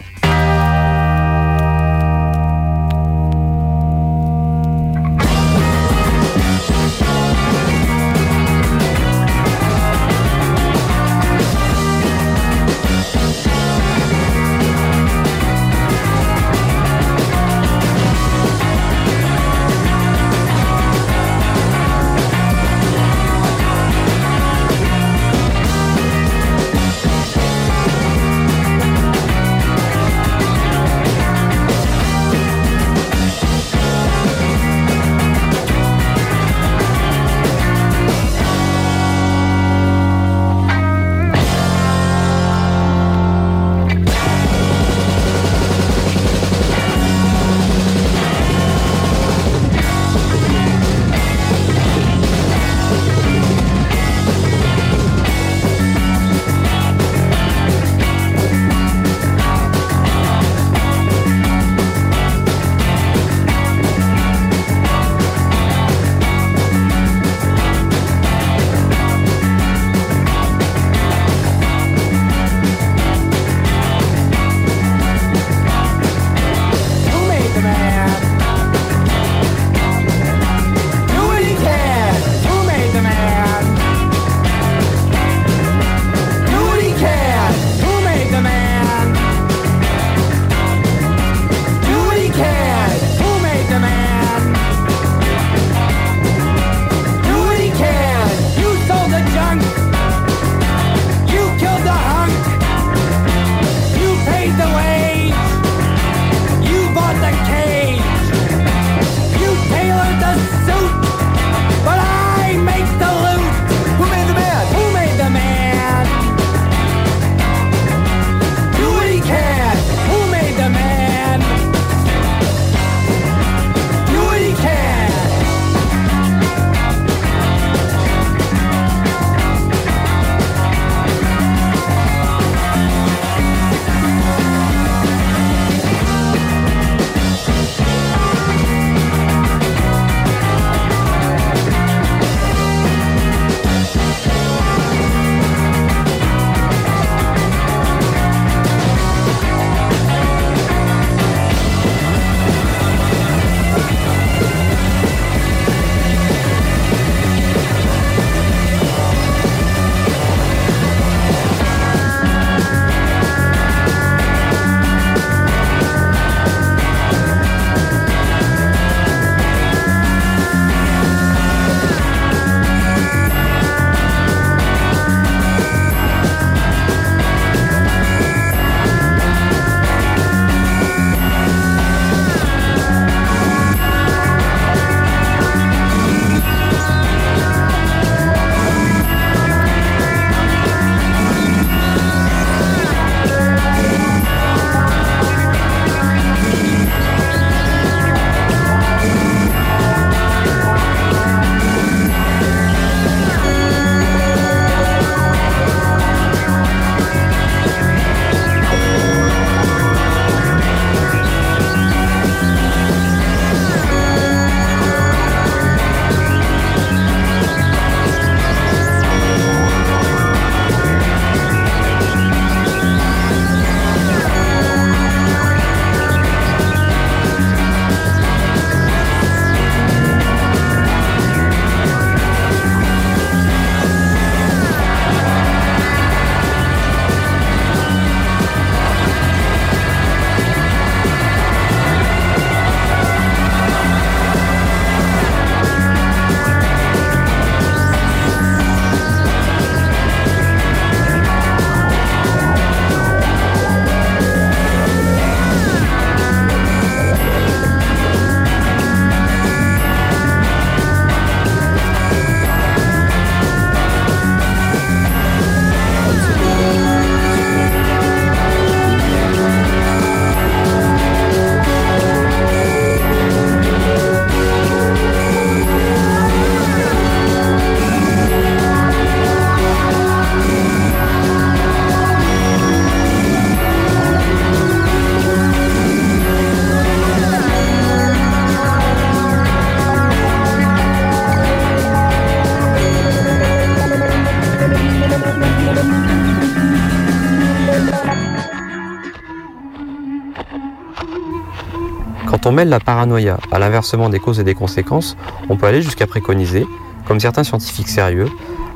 Mêle 302.59 302.67
la 302.67 302.81
paranoïa 302.81 303.37
à 303.53 303.59
l'inversement 303.59 304.09
des 304.09 304.19
causes 304.19 304.41
et 304.41 304.43
des 304.43 304.53
conséquences, 304.53 305.15
on 305.47 305.55
peut 305.55 305.65
aller 305.65 305.81
jusqu'à 305.81 306.07
préconiser, 306.07 306.67
comme 307.05 307.21
certains 307.21 307.45
scientifiques 307.45 307.87
sérieux, 307.87 308.27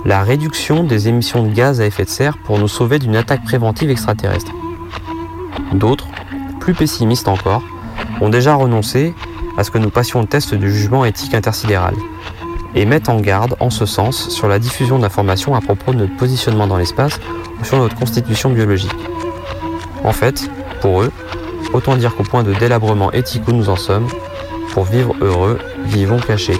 la 0.05 0.23
réduction 0.23 0.85
des 0.85 1.09
émissions 1.09 1.43
de 1.43 1.53
gaz 1.53 1.81
à 1.81 1.85
effet 1.85 2.05
de 2.05 2.09
serre 2.09 2.37
pour 2.37 2.57
nous 2.59 2.69
sauver 2.69 2.97
d'une 2.97 3.17
attaque 3.17 3.43
préventive 3.43 3.89
extraterrestre. 3.89 4.53
D'autres, 5.73 6.07
plus 6.61 6.73
pessimistes 6.73 7.27
encore, 7.27 7.61
ont 8.21 8.29
déjà 8.29 8.55
renoncé 8.55 9.13
à 9.57 9.65
ce 9.65 9.71
que 9.71 9.79
nous 9.79 9.89
passions 9.89 10.21
le 10.21 10.27
test 10.27 10.55
du 10.55 10.71
jugement 10.71 11.03
éthique 11.03 11.33
intersidéral 11.33 11.93
et 12.75 12.85
mettent 12.85 13.09
en 13.09 13.19
garde 13.19 13.57
en 13.59 13.69
ce 13.69 13.85
sens 13.85 14.29
sur 14.29 14.47
la 14.47 14.59
diffusion 14.59 14.97
d'informations 14.97 15.55
à 15.55 15.59
propos 15.59 15.91
de 15.91 15.97
notre 15.97 16.15
positionnement 16.15 16.67
dans 16.67 16.77
l'espace 16.77 17.19
ou 17.59 17.65
sur 17.65 17.77
notre 17.79 17.97
constitution 17.97 18.49
biologique. 18.49 18.95
En 20.05 20.13
fait, 20.13 20.49
pour 20.79 21.01
eux, 21.01 21.11
autant 21.73 21.95
dire 21.95 22.15
qu'au 22.15 22.23
point 22.23 22.43
de 22.43 22.53
délabrement 22.53 23.11
éthique 23.11 23.47
où 23.47 23.51
nous 23.51 23.69
en 23.69 23.75
sommes, 23.75 24.07
pour 24.71 24.85
vivre 24.85 25.15
heureux, 25.21 25.59
vivons 25.85 26.19
cachés. 26.19 26.59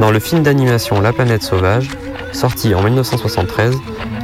Dans 0.00 0.10
le 0.10 0.18
film 0.18 0.42
d'animation 0.42 1.00
La 1.00 1.12
planète 1.12 1.42
sauvage, 1.42 1.90
sorti 2.32 2.74
en 2.74 2.82
1973, 2.82 3.74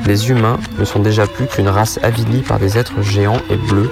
les 0.07 0.31
humains 0.31 0.59
ne 0.79 0.85
sont 0.85 1.01
déjà 1.01 1.27
plus 1.27 1.47
qu'une 1.47 1.69
race 1.69 1.99
avilie 2.03 2.43
par 2.43 2.59
des 2.59 2.77
êtres 2.77 3.01
géants 3.03 3.41
et 3.51 3.57
bleus, 3.57 3.91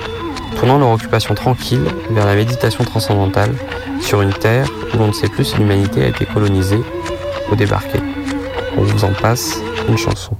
tournant 0.57 0.79
leur 0.79 0.90
occupation 0.90 1.35
tranquille 1.35 1.85
vers 2.11 2.27
la 2.27 2.35
méditation 2.35 2.85
transcendantale 2.85 3.55
sur 4.01 4.21
une 4.23 4.33
terre 4.33 4.69
où 4.93 4.99
l'on 4.99 5.09
ne 5.09 5.12
sait 5.12 5.29
plus 5.29 5.45
si 5.45 5.57
l'humanité 5.57 6.05
a 6.05 6.09
été 6.09 6.27
colonisée 6.27 6.83
ou 7.51 7.57
débarquée. 7.57 8.01
On 8.77 8.83
vous 8.83 9.05
en 9.05 9.12
passe 9.12 9.61
une 9.88 9.99
chanson. 9.99 10.37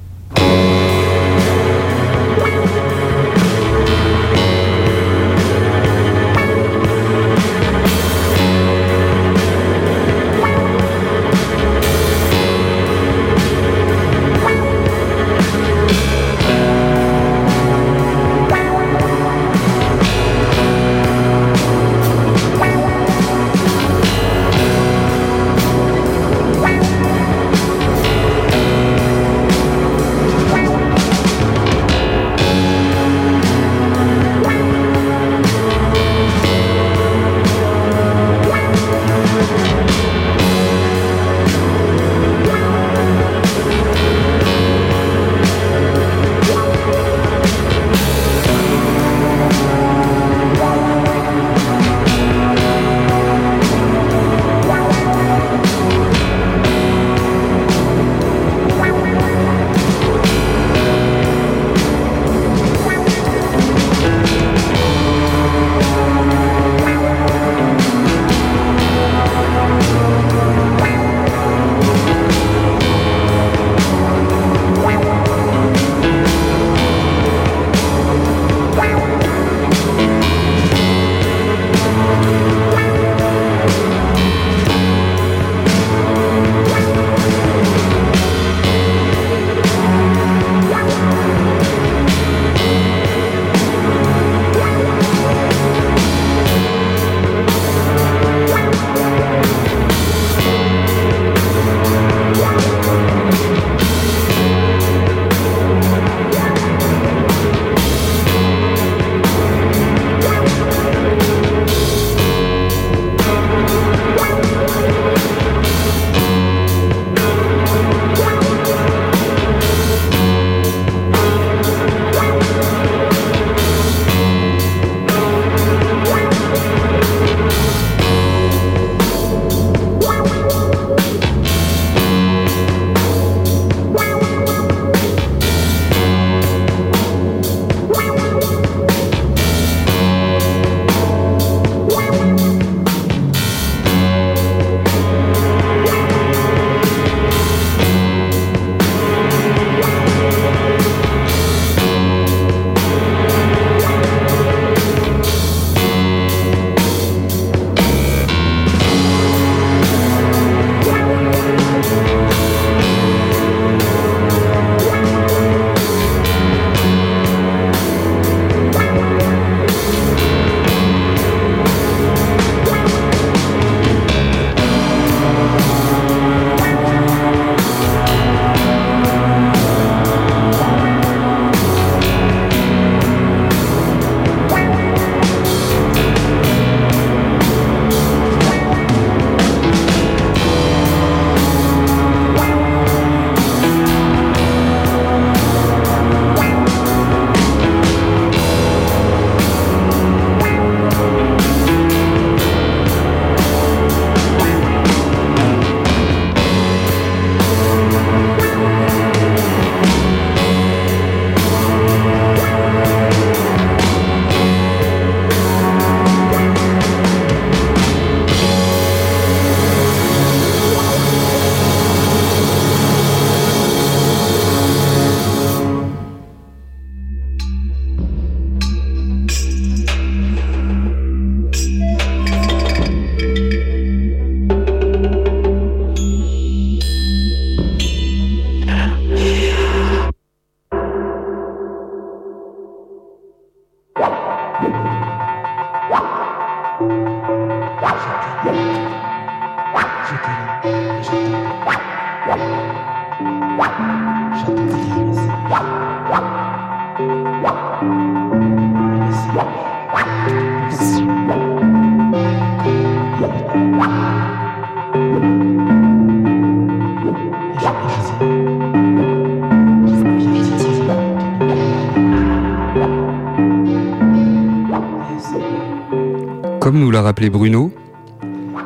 Rappelé 277.11 277.29
Bruno, 277.29 277.73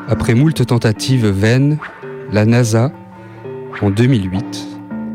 après 0.06 0.34
moult 0.34 0.66
tentatives 0.66 1.26
vaines, 1.28 1.78
la 2.30 2.44
NASA, 2.44 2.92
en 3.80 3.88
2008, 3.88 4.68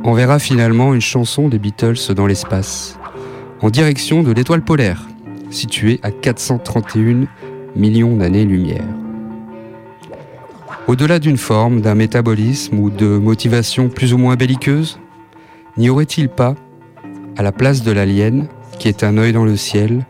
enverra 0.04 0.40
finalement 0.40 0.96
une 0.96 1.00
chanson 1.00 1.48
des 1.48 1.60
Beatles 1.60 2.16
dans 2.16 2.26
l'espace, 2.26 2.98
en 3.62 3.70
direction 3.70 4.24
de 4.24 4.32
l'étoile 4.32 4.64
polaire, 4.64 5.08
située 5.52 6.00
à 6.02 6.10
431 6.10 7.28
millions 7.76 8.16
d'années-lumière. 8.16 8.88
Au-delà 10.88 11.20
d'une 11.20 11.38
forme, 11.38 11.82
d'un 11.82 11.94
métabolisme 11.94 12.80
ou 12.80 12.90
de 12.90 13.06
motivation 13.06 13.90
plus 13.90 14.12
ou 14.12 14.18
moins 14.18 14.38
belliqueuse, 14.38 15.00
n'y 15.78 15.92
aurait-il 15.92 16.30
pas, 16.30 16.56
à 17.38 17.44
la 17.44 17.52
place 17.52 17.84
de 17.84 17.92
l'alien, 17.92 18.48
qui 18.80 18.88
est 18.88 19.04
un 19.04 19.20
œil 19.20 19.34
dans 19.34 19.46
le 19.46 19.56
ciel, 19.56 20.04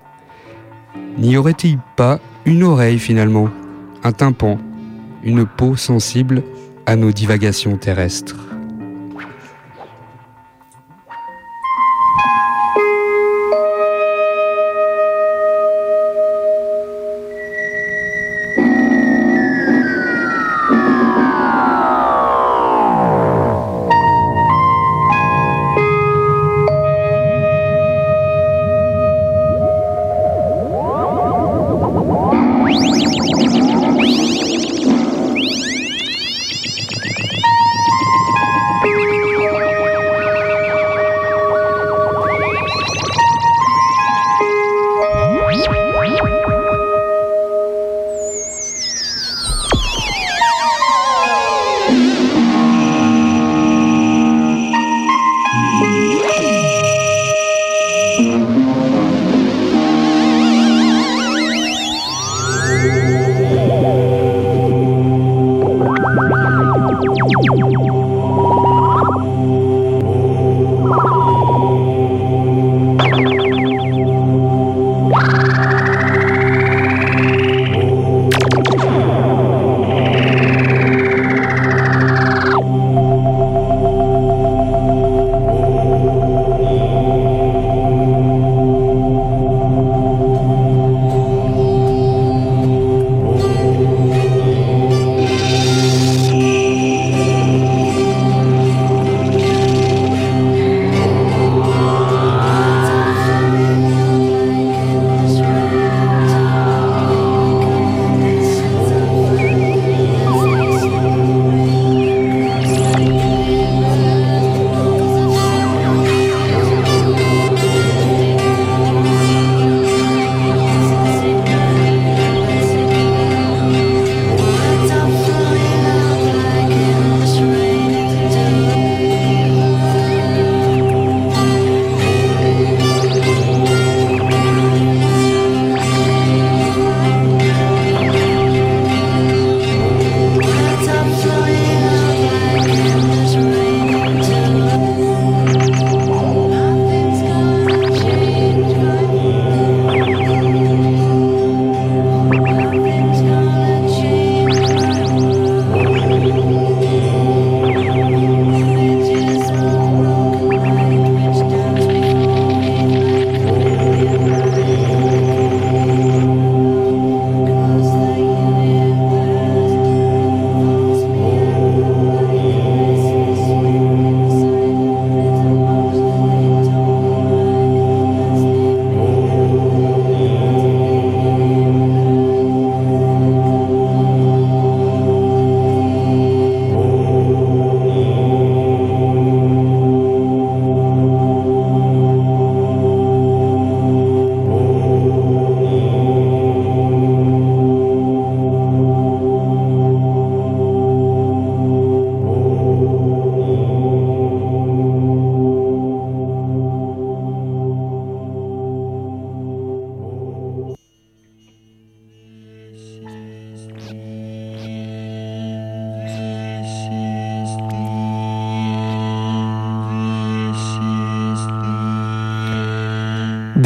n'y 1.17 1.35
aurait-il 1.35 1.79
pas 1.97 2.21
une 2.49 2.63
oreille 2.63 2.97
finalement, 2.97 3.47
un 4.03 4.11
tympan, 4.11 4.57
une 5.23 5.45
peau 5.45 5.75
sensible 5.75 6.41
à 6.87 6.95
nos 6.95 7.11
divagations 7.11 7.77
terrestres 7.77 8.48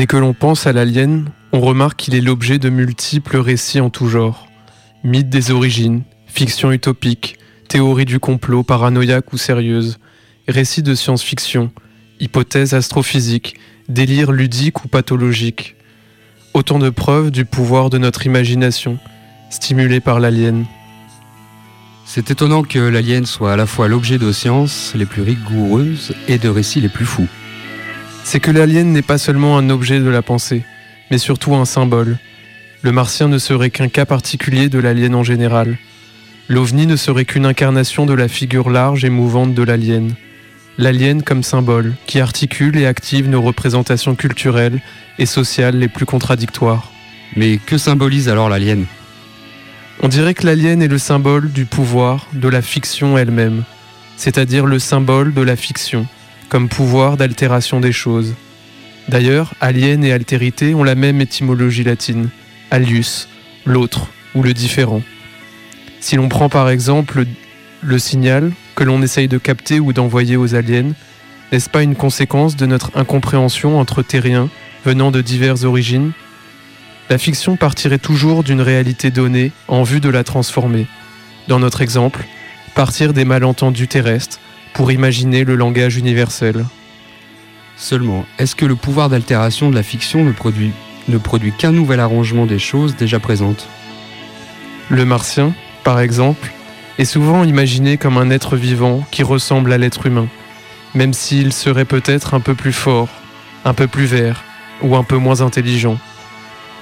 Dès 0.04 0.08
que 0.08 0.18
l'on 0.18 0.34
pense 0.34 0.68
à 0.68 0.74
l'alien, 0.74 1.30
on 1.54 1.62
remarque 1.62 1.98
qu'il 1.98 2.14
est 2.14 2.20
l'objet 2.20 2.60
de 2.60 2.68
multiples 2.68 3.38
récits 3.38 3.80
en 3.80 3.90
tout 3.90 4.10
genre. 4.10 4.50
Mythe 5.06 5.30
des 5.30 5.50
origines, 5.50 6.04
fiction 6.28 6.74
utopique, 6.74 7.38
théorie 7.70 8.04
du 8.04 8.20
complot 8.20 8.64
paranoïaque 8.64 9.32
ou 9.32 9.38
sérieuse, 9.38 10.00
récits 10.46 10.84
de 10.84 10.94
science-fiction, 10.94 11.72
hypothèses 12.20 12.74
astrophysiques, 12.74 13.56
délire 13.88 14.34
ludique 14.34 14.84
ou 14.84 14.90
pathologique. 14.90 15.78
Autant 16.54 16.80
de 16.80 16.90
preuves 16.90 17.32
du 17.32 17.46
pouvoir 17.46 17.90
de 17.90 17.98
notre 17.98 18.26
imagination, 18.26 19.00
stimulé 19.50 20.02
par 20.02 20.20
l'alien. 20.20 20.66
C'est 22.04 22.30
étonnant 22.30 22.64
que 22.64 22.80
l'alien 22.80 23.26
soit 23.26 23.54
à 23.54 23.56
la 23.56 23.66
fois 23.66 23.88
l'objet 23.88 24.18
de 24.18 24.34
sciences 24.34 24.92
les 24.96 25.06
plus 25.06 25.22
rigoureuses 25.22 26.14
et 26.28 26.40
de 26.40 26.50
récits 26.50 26.82
les 26.82 26.90
plus 26.90 27.06
fous. 27.06 27.30
C'est 28.24 28.40
que 28.40 28.52
l'alien 28.52 28.92
n'est 28.92 29.02
pas 29.02 29.18
seulement 29.18 29.58
un 29.58 29.70
objet 29.70 30.00
de 30.00 30.10
la 30.10 30.22
pensée, 30.22 30.64
mais 31.12 31.18
surtout 31.18 31.56
un 31.56 31.66
symbole. 31.66 32.18
Le 32.82 32.92
martien 32.92 33.28
ne 33.28 33.38
serait 33.38 33.70
qu'un 33.70 33.90
cas 33.90 34.06
particulier 34.06 34.70
de 34.70 34.80
l'alien 34.80 35.16
en 35.16 35.24
général. 35.24 35.78
L'ovni 36.50 36.88
ne 36.88 36.96
serait 36.96 37.26
qu'une 37.26 37.46
incarnation 37.46 38.06
de 38.06 38.14
la 38.14 38.28
figure 38.28 38.70
large 38.70 39.06
et 39.06 39.10
mouvante 39.10 39.54
de 39.54 39.64
l'alien. 39.64 40.14
L'alien 40.78 41.22
comme 41.22 41.44
symbole, 41.44 41.94
qui 42.08 42.20
articule 42.20 42.78
et 42.78 42.88
active 42.88 43.30
nos 43.30 43.42
représentations 43.42 44.16
culturelles 44.16 44.82
et 45.20 45.26
sociales 45.26 45.78
les 45.78 45.88
plus 45.88 46.06
contradictoires. 46.06 46.92
Mais 47.36 47.58
que 47.58 47.78
symbolise 47.78 48.30
alors 48.30 48.50
l'alien? 48.50 48.86
On 50.02 50.08
dirait 50.08 50.34
que 50.34 50.46
l'alien 50.46 50.82
est 50.82 50.88
le 50.88 50.98
symbole 50.98 51.52
du 51.52 51.66
pouvoir, 51.66 52.28
de 52.34 52.48
la 52.48 52.62
fiction 52.62 53.18
elle-même, 53.18 53.64
c'est-à-dire 54.18 54.66
le 54.66 54.80
symbole 54.80 55.34
de 55.34 55.42
la 55.42 55.56
fiction, 55.56 56.08
comme 56.50 56.70
pouvoir 56.70 57.18
d'altération 57.18 57.80
des 57.80 57.92
choses. 57.92 58.34
D'ailleurs, 59.10 59.54
alien 59.60 60.04
et 60.04 60.14
altérité 60.14 60.74
ont 60.74 60.84
la 60.84 60.96
même 60.96 61.20
étymologie 61.22 61.84
latine, 61.84 62.30
alius, 62.72 63.28
l'autre 63.66 64.08
ou 64.36 64.44
le 64.44 64.54
différent. 64.54 65.02
Si 66.00 66.16
l'on 66.16 66.30
prend 66.30 66.50
par 66.50 66.70
exemple 66.70 67.26
le, 67.82 68.00
signal 68.00 68.52
que 68.76 68.84
l'on 68.84 69.02
essaye 69.02 69.28
de 69.28 69.38
capter 69.38 69.80
ou 69.80 69.94
d'envoyer 69.94 70.38
aux 70.38 70.56
aliens, 70.56 70.94
n'est-ce 71.52 71.70
pas 71.70 71.84
une 71.84 71.96
conséquence 71.96 72.56
de 72.56 72.66
notre 72.66 72.92
incompréhension 72.96 73.80
entre 73.80 74.02
terriens 74.02 74.50
venant 74.86 75.12
de 75.12 75.22
diverses 75.22 75.64
origines? 75.64 76.12
La 77.10 77.18
fiction 77.18 77.58
partirait 77.58 78.00
toujours 78.00 78.44
d'une 78.44 78.62
réalité 78.62 79.12
donnée 79.12 79.52
en 79.68 79.84
vue 79.84 80.00
de 80.00 80.10
la 80.10 80.24
transformer. 80.24 80.88
Dans 81.48 81.60
notre 81.60 81.82
exemple, 81.82 82.26
partir 82.74 83.14
des 83.14 83.26
malentendus 83.26 83.88
terrestres 83.88 84.40
pour 84.74 84.92
imaginer 84.92 85.44
le 85.44 85.56
langage 85.56 85.98
universel. 85.98 86.66
Seulement, 87.78 88.26
est-ce 88.40 88.56
que 88.56 88.66
le 88.66 88.76
pouvoir 88.76 89.10
d'altération 89.10 89.70
de 89.70 89.76
la 89.76 89.84
fiction 89.84 90.24
ne 90.24 90.32
produit, 90.32 90.72
ne 91.08 91.18
produit 91.18 91.52
qu'un 91.52 91.72
nouvel 91.72 92.00
arrangement 92.00 92.46
des 92.46 92.60
choses 92.60 92.96
déjà 92.96 93.20
présentes? 93.20 93.68
Le 94.90 95.06
martien, 95.06 95.54
par 95.84 96.00
exemple, 96.00 96.52
est 96.98 97.06
souvent 97.06 97.44
imaginé 97.44 97.98
comme 97.98 98.18
un 98.18 98.30
être 98.30 98.56
vivant 98.56 99.04
qui 99.12 99.24
ressemble 99.24 99.74
à 99.74 99.78
l'être 99.78 100.06
humain, 100.06 100.28
même 100.94 101.14
s'il 101.14 101.54
serait 101.54 101.86
peut-être 101.86 102.34
un 102.34 102.40
peu 102.40 102.54
plus 102.54 102.74
fort, 102.74 103.10
un 103.66 103.74
peu 103.74 103.88
plus 103.88 104.06
vert 104.06 104.44
ou 104.82 104.96
un 104.96 105.04
peu 105.04 105.18
moins 105.18 105.42
intelligent. 105.42 105.98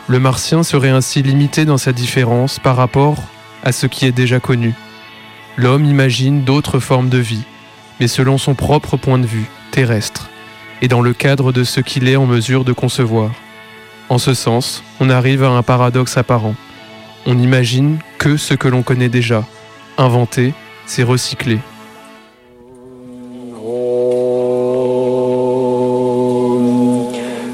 Le 0.07 0.19
martien 0.19 0.63
serait 0.63 0.89
ainsi 0.89 1.21
limité 1.21 1.63
dans 1.65 1.77
sa 1.77 1.93
différence 1.93 2.59
par 2.59 2.75
rapport 2.75 3.17
à 3.63 3.71
ce 3.71 3.87
qui 3.87 4.05
est 4.05 4.11
déjà 4.11 4.39
connu. 4.39 4.73
L'homme 5.57 5.85
imagine 5.85 6.43
d'autres 6.43 6.79
formes 6.79 7.09
de 7.09 7.19
vie, 7.19 7.43
mais 8.01 8.07
selon 8.07 8.39
son 8.39 8.55
propre 8.55 8.97
point 8.97 9.19
de 9.19 9.27
vue, 9.27 9.45
terrestre, 9.69 10.27
et 10.81 10.87
dans 10.87 11.01
le 11.01 11.13
cadre 11.13 11.51
de 11.51 11.63
ce 11.63 11.81
qu'il 11.81 12.09
est 12.09 12.15
en 12.15 12.25
mesure 12.25 12.65
de 12.65 12.73
concevoir. 12.73 13.29
En 14.09 14.17
ce 14.17 14.33
sens, 14.33 14.81
on 14.99 15.11
arrive 15.11 15.43
à 15.43 15.49
un 15.49 15.61
paradoxe 15.61 16.17
apparent. 16.17 16.55
On 17.27 17.35
n'imagine 17.35 17.99
que 18.17 18.37
ce 18.37 18.55
que 18.55 18.67
l'on 18.67 18.81
connaît 18.81 19.07
déjà. 19.07 19.45
Inventer, 19.99 20.55
c'est 20.87 21.03
recycler. 21.03 21.59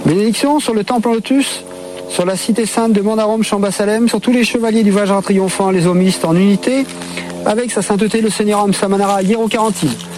Bénédiction 0.06 0.62
sur 0.62 0.74
le 0.74 0.86
temple 0.86 1.10
en 1.10 1.14
lotus, 1.16 1.66
sur 2.08 2.26
la 2.26 2.38
cité 2.38 2.66
sainte 2.66 2.94
de 2.94 3.02
Mandarum 3.02 3.44
Chambasalem, 3.44 4.08
sur 4.08 4.22
tous 4.22 4.32
les 4.32 4.46
chevaliers 4.46 4.84
du 4.84 4.92
voyage 4.92 5.12
triomphant, 5.24 5.72
les 5.72 5.88
homistes 5.88 6.24
en 6.24 6.38
unité, 6.38 6.86
avec 7.46 7.70
sa 7.70 7.82
sainteté 7.82 8.22
le 8.22 8.30
Seigneur 8.30 8.62
Am 8.62 8.74
Samanara. 8.74 9.20
Euh, 9.20 10.17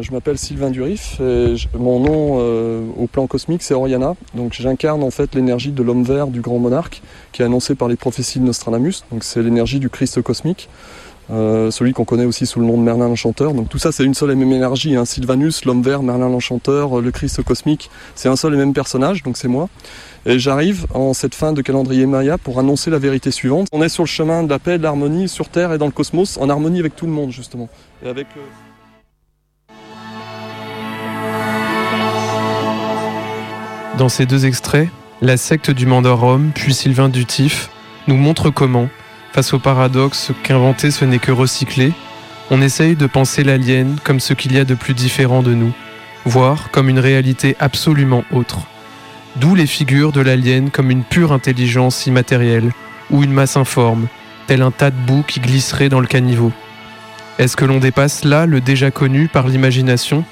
Je 0.00 0.12
m'appelle 0.12 0.38
Sylvain 0.38 0.70
Durif 0.70 1.20
et 1.20 1.54
mon 1.76 2.00
nom 2.00 2.38
euh, 2.40 2.82
au 2.96 3.06
plan 3.06 3.26
cosmique 3.26 3.62
c'est 3.62 3.74
Oriana. 3.74 4.14
Donc 4.34 4.52
j'incarne 4.52 5.02
en 5.02 5.10
fait 5.10 5.34
l'énergie 5.34 5.72
de 5.72 5.82
l'homme 5.82 6.04
vert 6.04 6.28
du 6.28 6.40
grand 6.40 6.58
monarque 6.58 7.02
qui 7.32 7.42
est 7.42 7.44
annoncé 7.44 7.74
par 7.74 7.88
les 7.88 7.96
prophéties 7.96 8.38
de 8.38 8.44
Nostradamus. 8.44 9.04
Donc 9.10 9.24
c'est 9.24 9.42
l'énergie 9.42 9.80
du 9.80 9.90
Christ 9.90 10.22
cosmique. 10.22 10.68
euh, 11.30 11.70
celui 11.70 11.92
qu'on 11.92 12.04
connaît 12.04 12.24
aussi 12.24 12.46
sous 12.46 12.60
le 12.60 12.66
nom 12.66 12.78
de 12.78 12.82
Merlin 12.82 13.08
l'Enchanteur. 13.08 13.52
Donc 13.52 13.68
tout 13.68 13.78
ça 13.78 13.92
c'est 13.92 14.04
une 14.04 14.14
seule 14.14 14.30
et 14.30 14.34
même 14.34 14.52
énergie. 14.52 14.96
Hein. 14.96 15.04
Sylvanus, 15.04 15.64
l'homme 15.64 15.82
vert, 15.82 16.02
Merlin 16.02 16.28
l'Enchanteur, 16.28 16.98
euh, 16.98 17.02
le 17.02 17.10
Christ 17.10 17.42
cosmique, 17.42 17.90
c'est 18.14 18.28
un 18.28 18.36
seul 18.36 18.54
et 18.54 18.56
même 18.56 18.72
personnage, 18.72 19.22
donc 19.22 19.36
c'est 19.36 19.48
moi. 19.48 19.68
Et 20.26 20.38
j'arrive 20.38 20.86
en 20.94 21.14
cette 21.14 21.34
fin 21.34 21.52
de 21.52 21.62
calendrier 21.62 22.06
Maya 22.06 22.38
pour 22.38 22.58
annoncer 22.58 22.90
la 22.90 22.98
vérité 22.98 23.30
suivante. 23.30 23.68
On 23.72 23.82
est 23.82 23.88
sur 23.88 24.02
le 24.02 24.08
chemin 24.08 24.42
de 24.42 24.50
la 24.50 24.58
paix, 24.58 24.78
de 24.78 24.82
l'harmonie 24.82 25.28
sur 25.28 25.48
Terre 25.48 25.72
et 25.72 25.78
dans 25.78 25.86
le 25.86 25.92
cosmos, 25.92 26.36
en 26.38 26.50
harmonie 26.50 26.80
avec 26.80 26.96
tout 26.96 27.06
le 27.06 27.12
monde 27.12 27.30
justement. 27.30 27.68
Et 28.04 28.08
avec, 28.08 28.26
euh, 28.36 28.40
Dans 33.98 34.08
ces 34.08 34.26
deux 34.26 34.46
extraits, 34.46 34.88
la 35.20 35.36
secte 35.36 35.72
du 35.72 35.84
Mandarum 35.84 36.52
puis 36.54 36.72
Sylvain 36.72 37.08
Dutif 37.08 37.68
nous 38.06 38.16
montre 38.16 38.50
comment, 38.50 38.88
face 39.32 39.52
au 39.52 39.58
paradoxe 39.58 40.30
qu'inventer 40.44 40.92
ce 40.92 41.04
n'est 41.04 41.18
que 41.18 41.32
recycler, 41.32 41.92
on 42.50 42.62
essaye 42.62 42.94
de 42.94 43.06
penser 43.06 43.42
l'alien 43.42 43.96
comme 44.04 44.20
ce 44.20 44.34
qu'il 44.34 44.54
y 44.54 44.58
a 44.58 44.64
de 44.64 44.74
plus 44.74 44.94
différent 44.94 45.42
de 45.42 45.52
nous, 45.52 45.72
voire 46.24 46.70
comme 46.70 46.88
une 46.88 47.00
réalité 47.00 47.56
absolument 47.58 48.22
autre. 48.30 48.68
D'où 49.40 49.54
les 49.54 49.66
figures 49.66 50.10
de 50.10 50.20
l'alien 50.20 50.70
comme 50.70 50.90
une 50.90 51.04
pure 51.04 51.32
intelligence 51.32 52.06
immatérielle 52.06 52.72
ou 53.10 53.22
une 53.22 53.32
masse 53.32 53.56
informe, 53.56 54.08
tel 54.48 54.62
un 54.62 54.72
tas 54.72 54.90
de 54.90 54.96
boue 54.96 55.22
qui 55.22 55.38
glisserait 55.38 55.88
dans 55.88 56.00
le 56.00 56.08
caniveau. 56.08 56.50
Est-ce 57.38 57.56
que 57.56 57.64
l'on 57.64 57.78
dépasse 57.78 58.24
là 58.24 58.46
le 58.46 58.60
déjà 58.60 58.90
connu 58.90 59.28
par 59.28 59.46
l'imagination? 59.46 60.24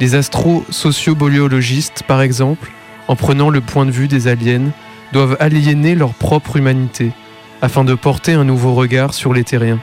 Les 0.00 0.14
astro-sociobiologistes, 0.14 2.02
par 2.04 2.22
exemple, 2.22 2.70
en 3.08 3.16
prenant 3.16 3.50
le 3.50 3.60
point 3.60 3.84
de 3.84 3.90
vue 3.90 4.08
des 4.08 4.26
aliens, 4.26 4.70
doivent 5.12 5.36
aliéner 5.38 5.94
leur 5.94 6.14
propre 6.14 6.56
humanité, 6.56 7.12
afin 7.60 7.84
de 7.84 7.94
porter 7.94 8.32
un 8.32 8.44
nouveau 8.44 8.72
regard 8.72 9.12
sur 9.12 9.34
les 9.34 9.44
terriens. 9.44 9.80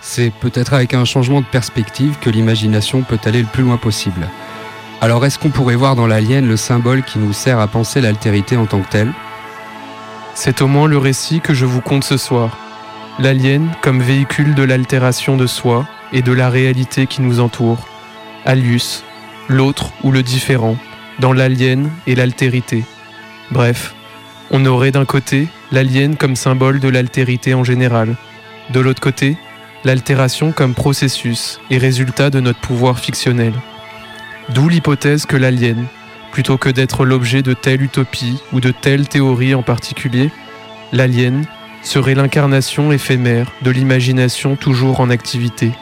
C'est 0.00 0.32
peut-être 0.40 0.74
avec 0.74 0.94
un 0.94 1.04
changement 1.04 1.40
de 1.40 1.46
perspective 1.46 2.16
que 2.20 2.28
l'imagination 2.28 3.02
peut 3.02 3.20
aller 3.24 3.40
le 3.40 3.46
plus 3.46 3.62
loin 3.62 3.76
possible. 3.76 4.26
Alors 5.02 5.26
est-ce 5.26 5.36
qu'on 5.36 5.50
pourrait 5.50 5.74
voir 5.74 5.96
dans 5.96 6.06
l'alien 6.06 6.46
le 6.46 6.56
symbole 6.56 7.02
qui 7.02 7.18
nous 7.18 7.32
sert 7.32 7.58
à 7.58 7.66
penser 7.66 8.00
l'altérité 8.00 8.56
en 8.56 8.66
tant 8.66 8.80
que 8.80 8.88
telle? 8.88 9.12
C'est 10.36 10.62
au 10.62 10.68
moins 10.68 10.86
le 10.86 10.96
récit 10.96 11.40
que 11.40 11.54
je 11.54 11.66
vous 11.66 11.80
conte 11.80 12.04
ce 12.04 12.16
soir. 12.16 12.56
L'alien 13.18 13.68
comme 13.80 14.00
véhicule 14.00 14.54
de 14.54 14.62
l'altération 14.62 15.36
de 15.36 15.48
soi 15.48 15.88
et 16.12 16.22
de 16.22 16.30
la 16.30 16.48
réalité 16.48 17.08
qui 17.08 17.20
nous 17.20 17.40
entoure. 17.40 17.88
Alius, 18.44 19.02
l'autre 19.48 19.90
ou 20.04 20.12
le 20.12 20.22
différent, 20.22 20.76
dans 21.18 21.32
l'alien 21.32 21.90
et 22.06 22.14
l'altérité. 22.14 22.84
Bref, 23.50 23.96
on 24.52 24.64
aurait 24.66 24.92
d'un 24.92 25.04
côté 25.04 25.48
l'alien 25.72 26.14
comme 26.14 26.36
symbole 26.36 26.78
de 26.78 26.88
l'altérité 26.88 27.54
en 27.54 27.64
général, 27.64 28.14
de 28.70 28.78
l'autre 28.78 29.00
côté, 29.00 29.36
l'altération 29.82 30.52
comme 30.52 30.74
processus 30.74 31.58
et 31.70 31.78
résultat 31.78 32.30
de 32.30 32.38
notre 32.38 32.60
pouvoir 32.60 33.00
fictionnel. 33.00 33.52
D'où 34.48 34.68
l'hypothèse 34.68 35.26
que 35.26 35.36
l'alien, 35.36 35.86
plutôt 36.32 36.58
que 36.58 36.68
d'être 36.68 37.04
l'objet 37.04 37.42
de 37.42 37.54
telle 37.54 37.82
utopie 37.82 38.38
ou 38.52 38.60
de 38.60 38.70
telle 38.70 39.08
théorie 39.08 39.54
en 39.54 39.62
particulier, 39.62 40.30
l'alien 40.92 41.44
serait 41.82 42.14
l'incarnation 42.14 42.92
éphémère 42.92 43.50
de 43.62 43.70
l'imagination 43.70 44.56
toujours 44.56 45.00
en 45.00 45.10
activité. 45.10 45.72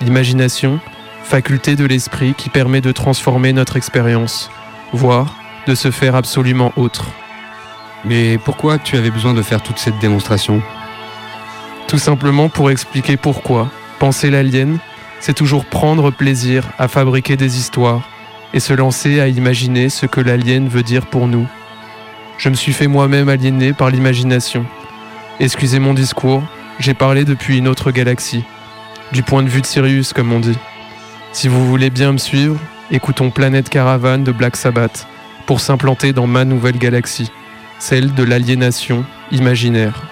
L'imagination, 0.00 0.80
faculté 1.22 1.76
de 1.76 1.84
l'esprit 1.84 2.34
qui 2.34 2.48
permet 2.48 2.80
de 2.80 2.92
transformer 2.92 3.52
notre 3.52 3.76
expérience, 3.76 4.50
voire 4.92 5.36
de 5.66 5.74
se 5.74 5.90
faire 5.90 6.16
absolument 6.16 6.72
autre. 6.76 7.06
Mais 8.04 8.36
pourquoi 8.38 8.78
tu 8.78 8.96
avais 8.96 9.10
besoin 9.10 9.32
de 9.32 9.42
faire 9.42 9.62
toute 9.62 9.78
cette 9.78 9.98
démonstration? 10.00 10.60
Tout 11.86 11.98
simplement 11.98 12.48
pour 12.48 12.70
expliquer 12.70 13.16
pourquoi 13.16 13.70
penser 13.98 14.30
l'alien, 14.30 14.78
c'est 15.22 15.34
toujours 15.34 15.64
prendre 15.64 16.10
plaisir 16.10 16.68
à 16.80 16.88
fabriquer 16.88 17.36
des 17.36 17.56
histoires 17.56 18.02
et 18.52 18.58
se 18.58 18.72
lancer 18.72 19.20
à 19.20 19.28
imaginer 19.28 19.88
ce 19.88 20.04
que 20.04 20.20
l'alien 20.20 20.66
veut 20.66 20.82
dire 20.82 21.06
pour 21.06 21.28
nous. 21.28 21.46
Je 22.38 22.48
me 22.48 22.56
suis 22.56 22.72
fait 22.72 22.88
moi-même 22.88 23.28
aliéner 23.28 23.72
par 23.72 23.88
l'imagination. 23.88 24.66
Excusez 25.38 25.78
mon 25.78 25.94
discours, 25.94 26.42
j'ai 26.80 26.92
parlé 26.92 27.24
depuis 27.24 27.58
une 27.58 27.68
autre 27.68 27.92
galaxie, 27.92 28.42
du 29.12 29.22
point 29.22 29.44
de 29.44 29.48
vue 29.48 29.60
de 29.60 29.66
Sirius 29.66 30.12
comme 30.12 30.32
on 30.32 30.40
dit. 30.40 30.58
Si 31.32 31.46
vous 31.46 31.68
voulez 31.68 31.90
bien 31.90 32.10
me 32.10 32.18
suivre, 32.18 32.58
écoutons 32.90 33.30
Planète 33.30 33.68
Caravane 33.68 34.24
de 34.24 34.32
Black 34.32 34.56
Sabbath 34.56 35.06
pour 35.46 35.60
s'implanter 35.60 36.12
dans 36.12 36.26
ma 36.26 36.44
nouvelle 36.44 36.78
galaxie, 36.78 37.30
celle 37.78 38.12
de 38.12 38.24
l'aliénation 38.24 39.04
imaginaire. 39.30 40.02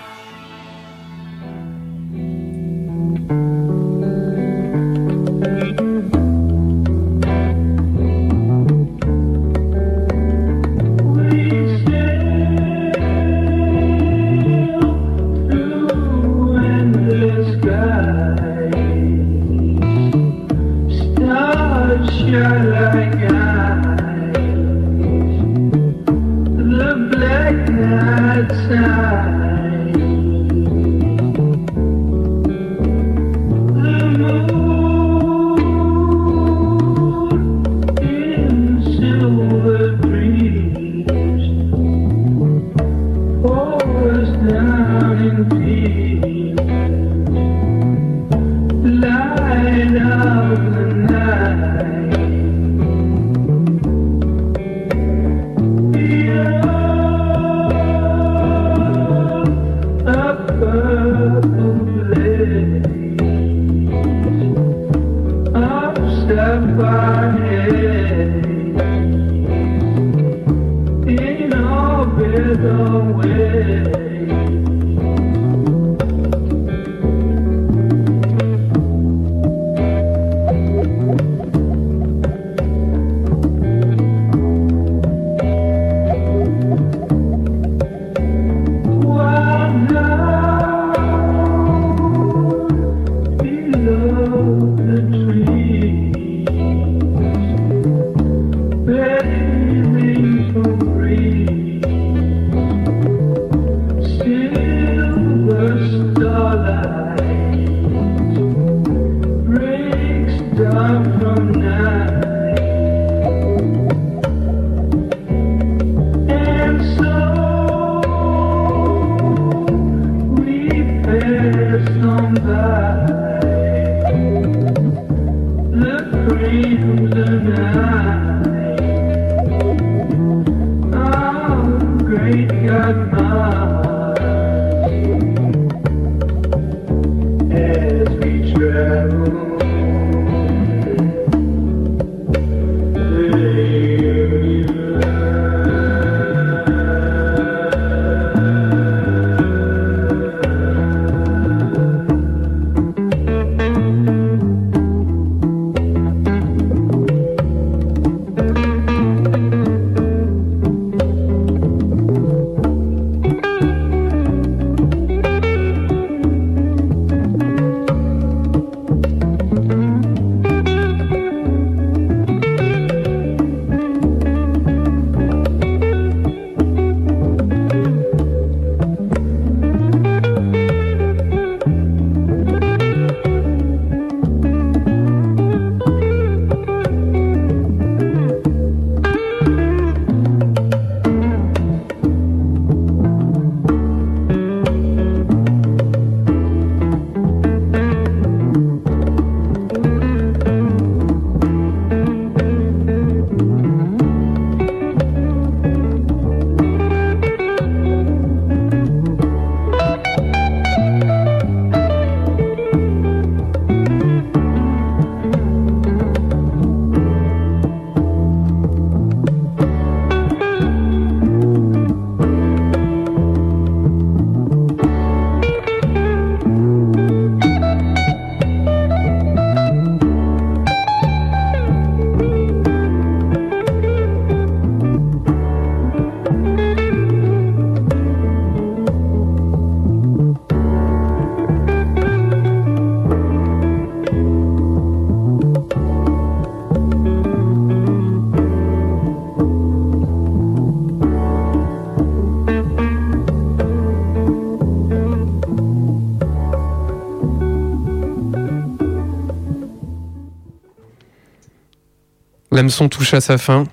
L'hameçon 262.61 262.91
touche 262.91 263.15
à 263.15 263.23
sa 263.23 263.39
fin. 263.39 263.65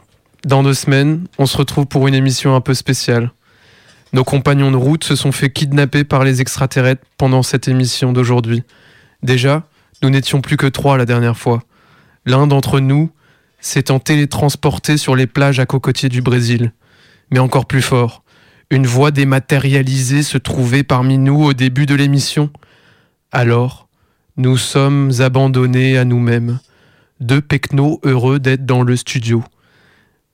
Dans 0.46 0.64
deux 0.64 0.74
semaines, 0.74 1.28
on 1.38 1.46
se 1.46 1.58
retrouve 1.58 1.88
pour 1.88 2.08
une 2.08 2.14
émission 2.14 2.56
un 2.56 2.62
peu 2.62 2.74
spéciale. 2.74 3.34
Nos 4.14 4.24
compagnons 4.24 4.72
de 4.72 4.78
route 4.78 5.04
se 5.04 5.18
sont 5.18 5.34
fait 5.34 5.50
kidnapper 5.50 6.06
par 6.06 6.24
les 6.24 6.40
extraterrestres 6.40 7.02
pendant 7.18 7.44
cette 7.44 7.68
émission 7.68 8.14
d'aujourd'hui. 8.14 8.64
Déjà, 9.24 9.68
nous 10.02 10.10
n'étions 10.10 10.40
plus 10.40 10.56
que 10.56 10.68
trois 10.68 10.98
la 10.98 11.04
dernière 11.04 11.36
fois. 11.36 11.64
L'un 12.26 12.48
d'entre 12.48 12.80
nous 12.80 13.12
s'étant 13.60 14.00
télétransporté 14.00 14.96
sur 14.96 15.18
les 15.18 15.28
plages 15.28 15.60
à 15.60 15.66
cocotiers 15.66 16.08
du 16.08 16.22
Brésil. 16.22 16.72
Mais 17.30 17.40
encore 17.40 17.66
plus 17.66 17.82
fort, 17.82 18.24
une 18.70 18.88
voix 18.88 19.12
dématérialisée 19.12 20.24
se 20.24 20.38
trouvait 20.38 20.84
parmi 20.84 21.18
nous 21.18 21.44
au 21.44 21.52
début 21.52 21.88
de 21.88 21.96
l'émission. 21.96 22.52
Alors, 23.34 23.90
nous 24.38 24.56
sommes 24.56 25.12
abandonnés 25.20 25.98
à 25.98 26.06
nous-mêmes 26.06 26.60
deux 27.20 27.42
pecnos 27.42 28.00
heureux 28.04 28.40
d'être 28.40 28.66
dans 28.66 28.84
le 28.84 28.96
studio, 28.96 29.44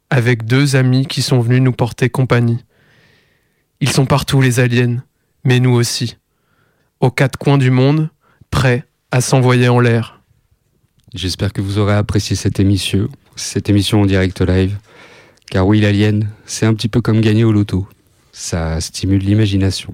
avec 0.10 0.46
deux 0.46 0.76
amis 0.76 1.06
qui 1.06 1.22
sont 1.22 1.40
venus 1.40 1.62
nous 1.62 1.72
porter 1.72 2.10
compagnie. 2.10 2.64
Ils 3.80 3.92
sont 3.92 4.06
partout 4.06 4.42
les 4.42 4.60
aliens, 4.60 5.04
mais 5.44 5.60
nous 5.60 5.72
aussi, 5.72 6.18
aux 7.00 7.12
quatre 7.12 7.38
coins 7.38 7.58
du 7.58 7.72
monde, 7.72 8.10
prêts 8.50 8.86
à 9.12 9.22
s'envoyer 9.22 9.70
en 9.70 9.80
l'air. 9.80 10.22
J'espère 11.14 11.54
que 11.54 11.62
vous 11.62 11.78
aurez 11.78 11.94
apprécié 11.94 12.36
cette 12.36 12.60
émission, 12.60 13.08
cette 13.36 13.70
émission 13.70 14.02
en 14.02 14.06
direct 14.06 14.42
live. 14.42 14.78
Car 15.50 15.68
oui, 15.68 15.82
l'alien, 15.82 16.30
c'est 16.46 16.66
un 16.66 16.74
petit 16.74 16.88
peu 16.88 17.02
comme 17.02 17.22
gagner 17.22 17.44
au 17.44 17.52
loto. 17.52 17.88
Ça 18.32 18.82
stimule 18.82 19.22
l'imagination. 19.22 19.94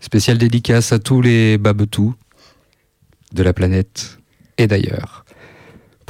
Spéciale 0.00 0.38
dédicace 0.38 0.92
à 0.92 0.98
tous 0.98 1.20
les 1.20 1.58
babetous 1.58 2.14
de 3.32 3.42
la 3.42 3.52
planète 3.52 4.18
et 4.58 4.66
d'ailleurs. 4.66 5.24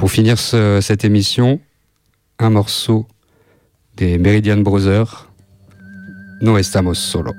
Pour 0.01 0.09
finir 0.09 0.39
ce- 0.39 0.79
cette 0.81 1.05
émission, 1.05 1.59
un 2.39 2.49
morceau 2.49 3.05
des 3.97 4.17
Meridian 4.17 4.57
Brothers, 4.57 5.27
No 6.41 6.57
estamos 6.57 6.97
solo. 6.97 7.33